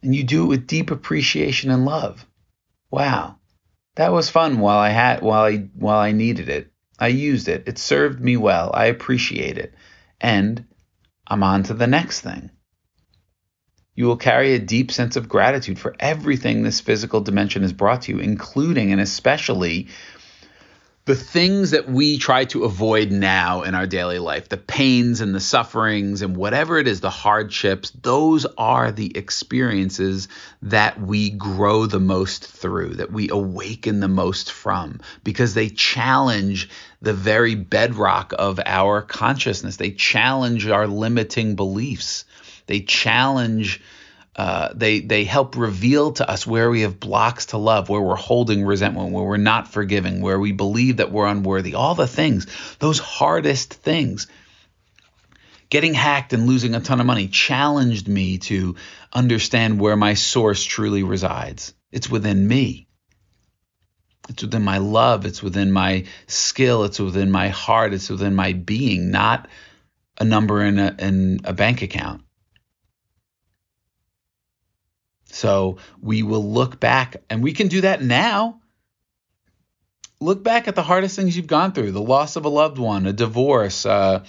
And 0.02 0.16
you 0.16 0.24
do 0.24 0.46
it 0.46 0.48
with 0.48 0.68
deep 0.68 0.92
appreciation 0.92 1.72
and 1.72 1.84
love. 1.84 2.26
Wow. 2.90 3.36
That 3.96 4.14
was 4.14 4.30
fun 4.30 4.60
while 4.60 4.80
I 4.80 4.92
had 4.92 5.22
while 5.22 5.44
I 5.44 5.58
while 5.76 6.00
I 6.00 6.14
needed 6.14 6.48
it. 6.48 6.72
I 6.98 7.10
used 7.10 7.50
it. 7.50 7.68
It 7.68 7.78
served 7.78 8.22
me 8.22 8.38
well. 8.38 8.72
I 8.74 8.86
appreciate 8.86 9.58
it. 9.58 9.74
And 10.22 10.64
I'm 11.28 11.44
on 11.44 11.64
to 11.64 11.74
the 11.74 11.88
next 11.88 12.22
thing. 12.22 12.50
You 14.00 14.06
will 14.06 14.16
carry 14.16 14.54
a 14.54 14.60
deep 14.60 14.94
sense 14.94 15.18
of 15.18 15.28
gratitude 15.28 15.78
for 15.78 15.94
everything 16.00 16.64
this 16.64 16.80
physical 16.80 17.20
dimension 17.20 17.64
has 17.64 17.74
brought 17.74 18.04
to 18.04 18.14
you, 18.14 18.20
including 18.20 18.94
and 18.94 19.02
especially 19.02 19.90
the 21.04 21.16
things 21.16 21.72
that 21.72 21.90
we 21.90 22.18
try 22.18 22.46
to 22.46 22.64
avoid 22.64 23.12
now 23.12 23.64
in 23.64 23.76
our 23.76 23.86
daily 23.86 24.20
life, 24.20 24.48
the 24.48 24.56
pains 24.56 25.20
and 25.20 25.36
the 25.36 25.42
sufferings 25.42 26.22
and 26.22 26.38
whatever 26.38 26.78
it 26.78 26.88
is, 26.88 27.02
the 27.02 27.10
hardships, 27.10 27.90
those 27.90 28.46
are 28.58 28.94
the 28.94 29.18
experiences 29.18 30.30
that 30.62 31.02
we 31.02 31.32
grow 31.32 31.86
the 31.86 32.00
most 32.00 32.48
through, 32.48 32.94
that 32.94 33.12
we 33.12 33.28
awaken 33.28 34.00
the 34.00 34.08
most 34.08 34.50
from, 34.50 35.02
because 35.26 35.56
they 35.56 35.68
challenge 35.68 36.70
the 37.02 37.14
very 37.14 37.56
bedrock 37.56 38.34
of 38.40 38.62
our 38.66 39.02
consciousness. 39.02 39.76
They 39.76 39.92
challenge 39.92 40.70
our 40.70 40.88
limiting 40.88 41.58
beliefs. 41.58 42.24
They 42.70 42.82
challenge. 42.82 43.82
Uh, 44.36 44.70
they 44.76 45.00
they 45.00 45.24
help 45.24 45.58
reveal 45.58 46.12
to 46.12 46.30
us 46.30 46.46
where 46.46 46.70
we 46.70 46.82
have 46.82 47.00
blocks 47.00 47.48
to 47.48 47.58
love, 47.58 47.90
where 47.90 48.00
we're 48.00 48.16
holding 48.16 48.64
resentment, 48.64 49.12
where 49.12 49.24
we're 49.24 49.38
not 49.38 49.74
forgiving, 49.74 50.22
where 50.22 50.40
we 50.40 50.52
believe 50.52 50.98
that 50.98 51.12
we're 51.12 51.26
unworthy. 51.26 51.74
All 51.74 51.96
the 51.96 52.06
things, 52.06 52.46
those 52.78 53.00
hardest 53.00 53.74
things. 53.74 54.28
Getting 55.72 55.96
hacked 55.96 56.32
and 56.32 56.46
losing 56.46 56.76
a 56.76 56.80
ton 56.80 57.00
of 57.00 57.08
money 57.08 57.28
challenged 57.28 58.08
me 58.08 58.38
to 58.38 58.76
understand 59.12 59.80
where 59.80 59.98
my 59.98 60.14
source 60.14 60.64
truly 60.64 61.02
resides. 61.02 61.74
It's 61.92 62.10
within 62.10 62.48
me. 62.48 62.88
It's 64.30 64.44
within 64.44 64.64
my 64.64 64.78
love. 64.78 65.26
It's 65.26 65.42
within 65.42 65.72
my 65.72 66.06
skill. 66.28 66.84
It's 66.84 67.00
within 67.00 67.32
my 67.32 67.50
heart. 67.50 67.94
It's 67.94 68.12
within 68.12 68.36
my 68.36 68.54
being, 68.54 69.10
not 69.10 69.48
a 70.20 70.24
number 70.24 70.62
in 70.64 70.78
a, 70.78 70.96
in 71.00 71.40
a 71.46 71.54
bank 71.54 71.82
account. 71.82 72.22
So 75.40 75.78
we 76.02 76.22
will 76.22 76.52
look 76.52 76.82
back, 76.82 77.16
and 77.30 77.42
we 77.42 77.54
can 77.54 77.70
do 77.70 77.82
that 77.82 78.04
now. 78.04 78.60
Look 80.20 80.44
back 80.44 80.68
at 80.68 80.76
the 80.76 80.84
hardest 80.84 81.16
things 81.16 81.38
you've 81.38 81.48
gone 81.48 81.72
through 81.72 81.94
the 81.94 82.02
loss 82.02 82.36
of 82.36 82.44
a 82.44 82.50
loved 82.50 82.78
one, 82.78 83.06
a 83.06 83.14
divorce, 83.14 83.86
uh, 83.86 84.26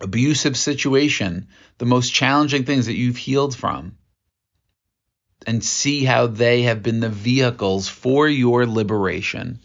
abusive 0.00 0.56
situation, 0.56 1.46
the 1.78 1.86
most 1.86 2.12
challenging 2.12 2.64
things 2.64 2.86
that 2.86 2.96
you've 2.96 3.16
healed 3.16 3.54
from, 3.54 3.96
and 5.46 5.62
see 5.62 6.02
how 6.02 6.26
they 6.26 6.62
have 6.62 6.82
been 6.82 6.98
the 6.98 7.08
vehicles 7.08 7.88
for 7.88 8.26
your 8.26 8.66
liberation. 8.66 9.60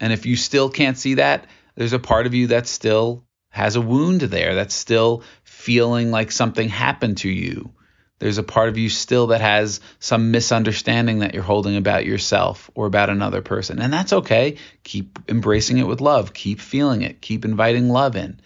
And 0.00 0.12
if 0.12 0.26
you 0.26 0.34
still 0.34 0.68
can't 0.68 0.98
see 0.98 1.14
that, 1.14 1.46
there's 1.76 1.92
a 1.92 2.00
part 2.00 2.26
of 2.26 2.34
you 2.34 2.48
that 2.48 2.66
still 2.66 3.24
has 3.50 3.76
a 3.76 3.80
wound 3.80 4.22
there, 4.22 4.56
that's 4.56 4.74
still 4.74 5.22
feeling 5.44 6.10
like 6.10 6.32
something 6.32 6.68
happened 6.68 7.18
to 7.18 7.30
you 7.30 7.72
there's 8.20 8.38
a 8.38 8.42
part 8.42 8.68
of 8.68 8.76
you 8.76 8.90
still 8.90 9.28
that 9.28 9.40
has 9.40 9.80
some 9.98 10.30
misunderstanding 10.30 11.20
that 11.20 11.32
you're 11.32 11.42
holding 11.42 11.76
about 11.76 12.04
yourself 12.04 12.70
or 12.74 12.86
about 12.86 13.08
another 13.08 13.40
person. 13.40 13.80
And 13.80 13.90
that's 13.90 14.12
okay. 14.12 14.58
Keep 14.84 15.18
embracing 15.28 15.78
it 15.78 15.86
with 15.86 16.02
love. 16.02 16.34
Keep 16.34 16.60
feeling 16.60 17.00
it. 17.00 17.22
Keep 17.22 17.46
inviting 17.46 17.88
love 17.88 18.16
in. 18.16 18.38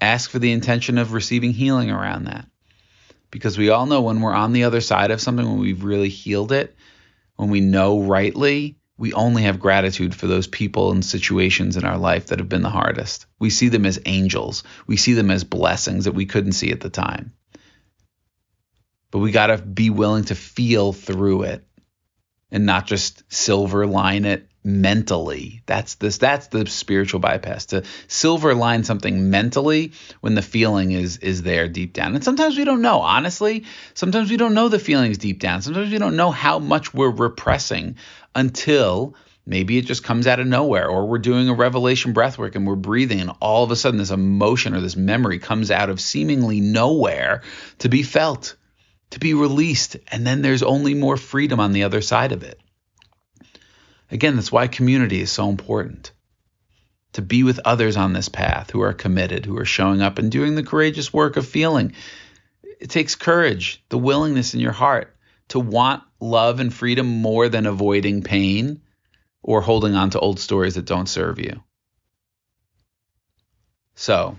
Ask 0.00 0.30
for 0.30 0.38
the 0.38 0.52
intention 0.52 0.96
of 0.96 1.12
receiving 1.12 1.52
healing 1.52 1.90
around 1.90 2.24
that. 2.24 2.46
Because 3.30 3.58
we 3.58 3.68
all 3.68 3.84
know 3.84 4.00
when 4.00 4.22
we're 4.22 4.32
on 4.32 4.52
the 4.52 4.64
other 4.64 4.80
side 4.80 5.10
of 5.10 5.20
something, 5.20 5.46
when 5.46 5.60
we've 5.60 5.84
really 5.84 6.08
healed 6.08 6.50
it, 6.50 6.74
when 7.36 7.50
we 7.50 7.60
know 7.60 8.00
rightly, 8.00 8.78
we 8.96 9.12
only 9.12 9.42
have 9.42 9.60
gratitude 9.60 10.14
for 10.14 10.26
those 10.26 10.46
people 10.46 10.90
and 10.90 11.04
situations 11.04 11.76
in 11.76 11.84
our 11.84 11.98
life 11.98 12.28
that 12.28 12.38
have 12.38 12.48
been 12.48 12.62
the 12.62 12.70
hardest. 12.70 13.26
We 13.38 13.50
see 13.50 13.68
them 13.68 13.84
as 13.84 14.00
angels, 14.06 14.64
we 14.86 14.96
see 14.96 15.12
them 15.12 15.30
as 15.30 15.44
blessings 15.44 16.06
that 16.06 16.14
we 16.14 16.24
couldn't 16.24 16.52
see 16.52 16.72
at 16.72 16.80
the 16.80 16.90
time 16.90 17.34
but 19.10 19.18
we 19.18 19.32
got 19.32 19.48
to 19.48 19.58
be 19.58 19.90
willing 19.90 20.24
to 20.24 20.34
feel 20.34 20.92
through 20.92 21.42
it 21.42 21.64
and 22.50 22.66
not 22.66 22.86
just 22.86 23.22
silver 23.32 23.86
line 23.86 24.24
it 24.24 24.46
mentally. 24.62 25.62
That's 25.66 25.94
this 25.94 26.18
that's 26.18 26.48
the 26.48 26.66
spiritual 26.66 27.20
bypass 27.20 27.66
to 27.66 27.84
silver 28.08 28.54
line 28.54 28.84
something 28.84 29.30
mentally 29.30 29.92
when 30.20 30.34
the 30.34 30.42
feeling 30.42 30.92
is 30.92 31.18
is 31.18 31.42
there 31.42 31.68
deep 31.68 31.92
down. 31.92 32.14
And 32.14 32.24
sometimes 32.24 32.58
we 32.58 32.64
don't 32.64 32.82
know 32.82 33.00
honestly. 33.00 33.64
Sometimes 33.94 34.30
we 34.30 34.36
don't 34.36 34.54
know 34.54 34.68
the 34.68 34.78
feelings 34.78 35.18
deep 35.18 35.40
down. 35.40 35.62
Sometimes 35.62 35.90
we 35.90 35.98
don't 35.98 36.16
know 36.16 36.30
how 36.30 36.58
much 36.58 36.92
we're 36.92 37.10
repressing 37.10 37.96
until 38.34 39.14
maybe 39.46 39.78
it 39.78 39.86
just 39.86 40.04
comes 40.04 40.26
out 40.26 40.40
of 40.40 40.46
nowhere 40.46 40.88
or 40.88 41.06
we're 41.06 41.18
doing 41.18 41.48
a 41.48 41.54
revelation 41.54 42.12
breath 42.12 42.36
work 42.38 42.54
and 42.54 42.66
we're 42.66 42.76
breathing 42.76 43.20
and 43.20 43.32
all 43.40 43.64
of 43.64 43.70
a 43.70 43.76
sudden 43.76 43.98
this 43.98 44.10
emotion 44.10 44.74
or 44.74 44.80
this 44.80 44.96
memory 44.96 45.38
comes 45.38 45.70
out 45.70 45.88
of 45.88 46.00
seemingly 46.00 46.60
nowhere 46.60 47.42
to 47.78 47.88
be 47.88 48.02
felt 48.02 48.56
to 49.10 49.18
be 49.18 49.34
released, 49.34 49.96
and 50.08 50.26
then 50.26 50.42
there's 50.42 50.62
only 50.62 50.94
more 50.94 51.16
freedom 51.16 51.60
on 51.60 51.72
the 51.72 51.84
other 51.84 52.00
side 52.00 52.32
of 52.32 52.42
it. 52.42 52.60
Again, 54.10 54.36
that's 54.36 54.52
why 54.52 54.66
community 54.66 55.20
is 55.20 55.30
so 55.30 55.48
important. 55.48 56.12
To 57.14 57.22
be 57.22 57.42
with 57.42 57.60
others 57.64 57.96
on 57.96 58.12
this 58.12 58.28
path 58.28 58.70
who 58.70 58.82
are 58.82 58.92
committed, 58.92 59.44
who 59.44 59.58
are 59.58 59.64
showing 59.64 60.00
up 60.00 60.18
and 60.18 60.30
doing 60.30 60.54
the 60.54 60.62
courageous 60.62 61.12
work 61.12 61.36
of 61.36 61.46
feeling. 61.46 61.94
It 62.80 62.90
takes 62.90 63.16
courage, 63.16 63.82
the 63.88 63.98
willingness 63.98 64.54
in 64.54 64.60
your 64.60 64.72
heart 64.72 65.16
to 65.48 65.60
want 65.60 66.02
love 66.20 66.60
and 66.60 66.72
freedom 66.72 67.06
more 67.06 67.48
than 67.48 67.66
avoiding 67.66 68.22
pain 68.22 68.80
or 69.42 69.60
holding 69.60 69.94
on 69.96 70.10
to 70.10 70.20
old 70.20 70.38
stories 70.38 70.76
that 70.76 70.84
don't 70.84 71.08
serve 71.08 71.38
you. 71.38 71.62
So, 73.96 74.38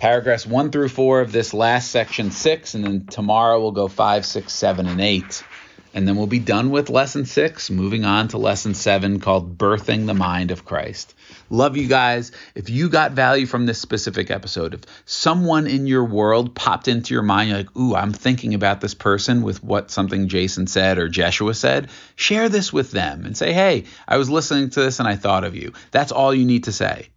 paragraphs 0.00 0.46
one 0.46 0.70
through 0.70 0.88
four 0.88 1.20
of 1.20 1.30
this 1.30 1.52
last 1.52 1.90
section 1.90 2.30
six, 2.30 2.72
and 2.72 2.82
then 2.82 3.04
tomorrow 3.04 3.60
we'll 3.60 3.70
go 3.70 3.86
five, 3.86 4.24
six, 4.24 4.54
seven, 4.54 4.88
and 4.88 4.98
eight. 4.98 5.44
And 5.92 6.08
then 6.08 6.16
we'll 6.16 6.26
be 6.26 6.38
done 6.38 6.70
with 6.70 6.88
lesson 6.88 7.26
six, 7.26 7.68
moving 7.68 8.06
on 8.06 8.28
to 8.28 8.38
lesson 8.38 8.72
seven 8.72 9.20
called 9.20 9.58
Birthing 9.58 10.06
the 10.06 10.14
Mind 10.14 10.52
of 10.52 10.64
Christ. 10.64 11.14
Love 11.50 11.76
you 11.76 11.86
guys. 11.86 12.32
If 12.54 12.70
you 12.70 12.88
got 12.88 13.12
value 13.12 13.44
from 13.44 13.66
this 13.66 13.78
specific 13.78 14.30
episode, 14.30 14.72
if 14.72 14.80
someone 15.04 15.66
in 15.66 15.86
your 15.86 16.04
world 16.04 16.54
popped 16.54 16.88
into 16.88 17.12
your 17.12 17.22
mind, 17.22 17.50
you're 17.50 17.58
like, 17.58 17.76
ooh, 17.76 17.94
I'm 17.94 18.14
thinking 18.14 18.54
about 18.54 18.80
this 18.80 18.94
person 18.94 19.42
with 19.42 19.62
what 19.62 19.90
something 19.90 20.28
Jason 20.28 20.66
said 20.66 20.96
or 20.96 21.08
Jeshua 21.10 21.52
said, 21.52 21.90
share 22.16 22.48
this 22.48 22.72
with 22.72 22.90
them 22.90 23.26
and 23.26 23.36
say, 23.36 23.52
hey, 23.52 23.84
I 24.08 24.16
was 24.16 24.30
listening 24.30 24.70
to 24.70 24.80
this 24.80 24.98
and 24.98 25.08
I 25.08 25.16
thought 25.16 25.44
of 25.44 25.56
you. 25.56 25.74
That's 25.90 26.12
all 26.12 26.32
you 26.32 26.46
need 26.46 26.64
to 26.64 26.72
say. 26.72 27.08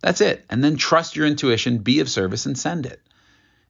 That's 0.00 0.20
it. 0.20 0.44
And 0.50 0.62
then 0.62 0.76
trust 0.76 1.16
your 1.16 1.26
intuition, 1.26 1.78
be 1.78 2.00
of 2.00 2.08
service, 2.08 2.46
and 2.46 2.58
send 2.58 2.86
it. 2.86 3.00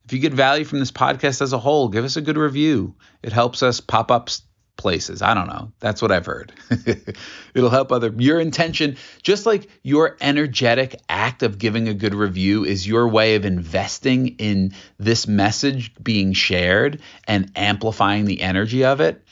If 0.05 0.13
you 0.13 0.19
get 0.21 0.35
value 0.35 0.65
from 0.65 0.79
this 0.79 0.93
podcast 0.93 1.43
as 1.43 1.53
a 1.53 1.59
whole, 1.59 1.89
give 1.89 2.05
us 2.05 2.17
a 2.17 2.21
good 2.21 2.37
review. 2.37 2.95
It 3.23 3.33
helps 3.33 3.63
us 3.63 3.81
pop 3.81 4.11
up 4.11 4.31
places. 4.77 5.23
I 5.23 5.35
don't 5.35 5.49
know. 5.49 5.73
That's 5.81 6.01
what 6.03 6.13
I've 6.13 6.27
heard. 6.27 6.53
It'll 7.55 7.71
help 7.71 7.91
other 7.91 8.13
your 8.17 8.39
intention, 8.39 8.97
just 9.23 9.47
like 9.47 9.69
your 9.83 10.17
energetic 10.21 11.01
act 11.09 11.43
of 11.43 11.59
giving 11.59 11.89
a 11.89 11.95
good 11.95 12.15
review 12.15 12.65
is 12.65 12.87
your 12.87 13.09
way 13.09 13.35
of 13.35 13.45
investing 13.45 14.37
in 14.39 14.75
this 14.99 15.27
message 15.27 15.93
being 16.03 16.35
shared 16.35 17.01
and 17.27 17.51
amplifying 17.57 18.27
the 18.27 18.43
energy 18.43 18.85
of 18.85 19.01
it. 19.01 19.23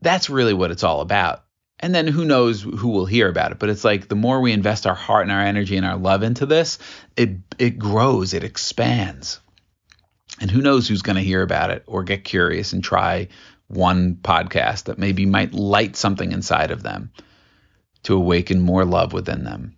That's 0.00 0.28
really 0.28 0.54
what 0.54 0.70
it's 0.70 0.84
all 0.84 1.00
about. 1.00 1.41
And 1.82 1.92
then 1.92 2.06
who 2.06 2.24
knows 2.24 2.62
who 2.62 2.88
will 2.88 3.06
hear 3.06 3.28
about 3.28 3.50
it, 3.50 3.58
but 3.58 3.68
it's 3.68 3.84
like 3.84 4.06
the 4.06 4.14
more 4.14 4.40
we 4.40 4.52
invest 4.52 4.86
our 4.86 4.94
heart 4.94 5.24
and 5.24 5.32
our 5.32 5.40
energy 5.40 5.76
and 5.76 5.84
our 5.84 5.96
love 5.96 6.22
into 6.22 6.46
this, 6.46 6.78
it 7.16 7.30
it 7.58 7.78
grows, 7.78 8.34
it 8.34 8.44
expands. 8.44 9.40
And 10.40 10.50
who 10.50 10.62
knows 10.62 10.88
who's 10.88 11.02
going 11.02 11.16
to 11.16 11.22
hear 11.22 11.42
about 11.42 11.70
it 11.70 11.82
or 11.86 12.04
get 12.04 12.24
curious 12.24 12.72
and 12.72 12.82
try 12.82 13.28
one 13.66 14.14
podcast 14.14 14.84
that 14.84 14.98
maybe 14.98 15.26
might 15.26 15.52
light 15.52 15.96
something 15.96 16.30
inside 16.30 16.70
of 16.70 16.82
them 16.82 17.10
to 18.04 18.14
awaken 18.14 18.60
more 18.60 18.84
love 18.84 19.12
within 19.12 19.44
them. 19.44 19.76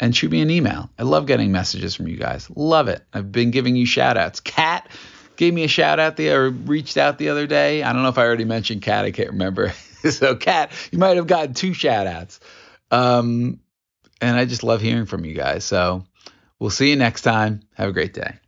And 0.00 0.14
shoot 0.14 0.30
me 0.30 0.40
an 0.40 0.50
email. 0.50 0.90
I 0.98 1.04
love 1.04 1.26
getting 1.26 1.52
messages 1.52 1.94
from 1.94 2.08
you 2.08 2.16
guys. 2.16 2.48
Love 2.54 2.88
it. 2.88 3.02
I've 3.12 3.30
been 3.30 3.52
giving 3.52 3.76
you 3.76 3.86
shout 3.86 4.16
outs. 4.16 4.40
Kat 4.40 4.88
gave 5.36 5.54
me 5.54 5.64
a 5.64 5.68
shout 5.68 6.00
out 6.00 6.16
the 6.16 6.30
or 6.30 6.50
reached 6.50 6.96
out 6.96 7.18
the 7.18 7.28
other 7.28 7.46
day. 7.46 7.82
I 7.82 7.92
don't 7.92 8.02
know 8.02 8.08
if 8.08 8.18
I 8.18 8.24
already 8.24 8.44
mentioned 8.44 8.82
Kat. 8.82 9.04
I 9.04 9.12
can't 9.12 9.30
remember. 9.30 9.72
so 10.10 10.36
Kat, 10.36 10.72
you 10.90 10.98
might 10.98 11.16
have 11.16 11.26
gotten 11.26 11.54
two 11.54 11.74
shout 11.74 12.06
outs. 12.06 12.40
Um, 12.90 13.60
and 14.20 14.36
I 14.36 14.44
just 14.44 14.62
love 14.62 14.80
hearing 14.80 15.06
from 15.06 15.24
you 15.24 15.34
guys. 15.34 15.64
So 15.64 16.04
we'll 16.58 16.70
see 16.70 16.90
you 16.90 16.96
next 16.96 17.22
time. 17.22 17.60
Have 17.74 17.88
a 17.88 17.92
great 17.92 18.14
day. 18.14 18.38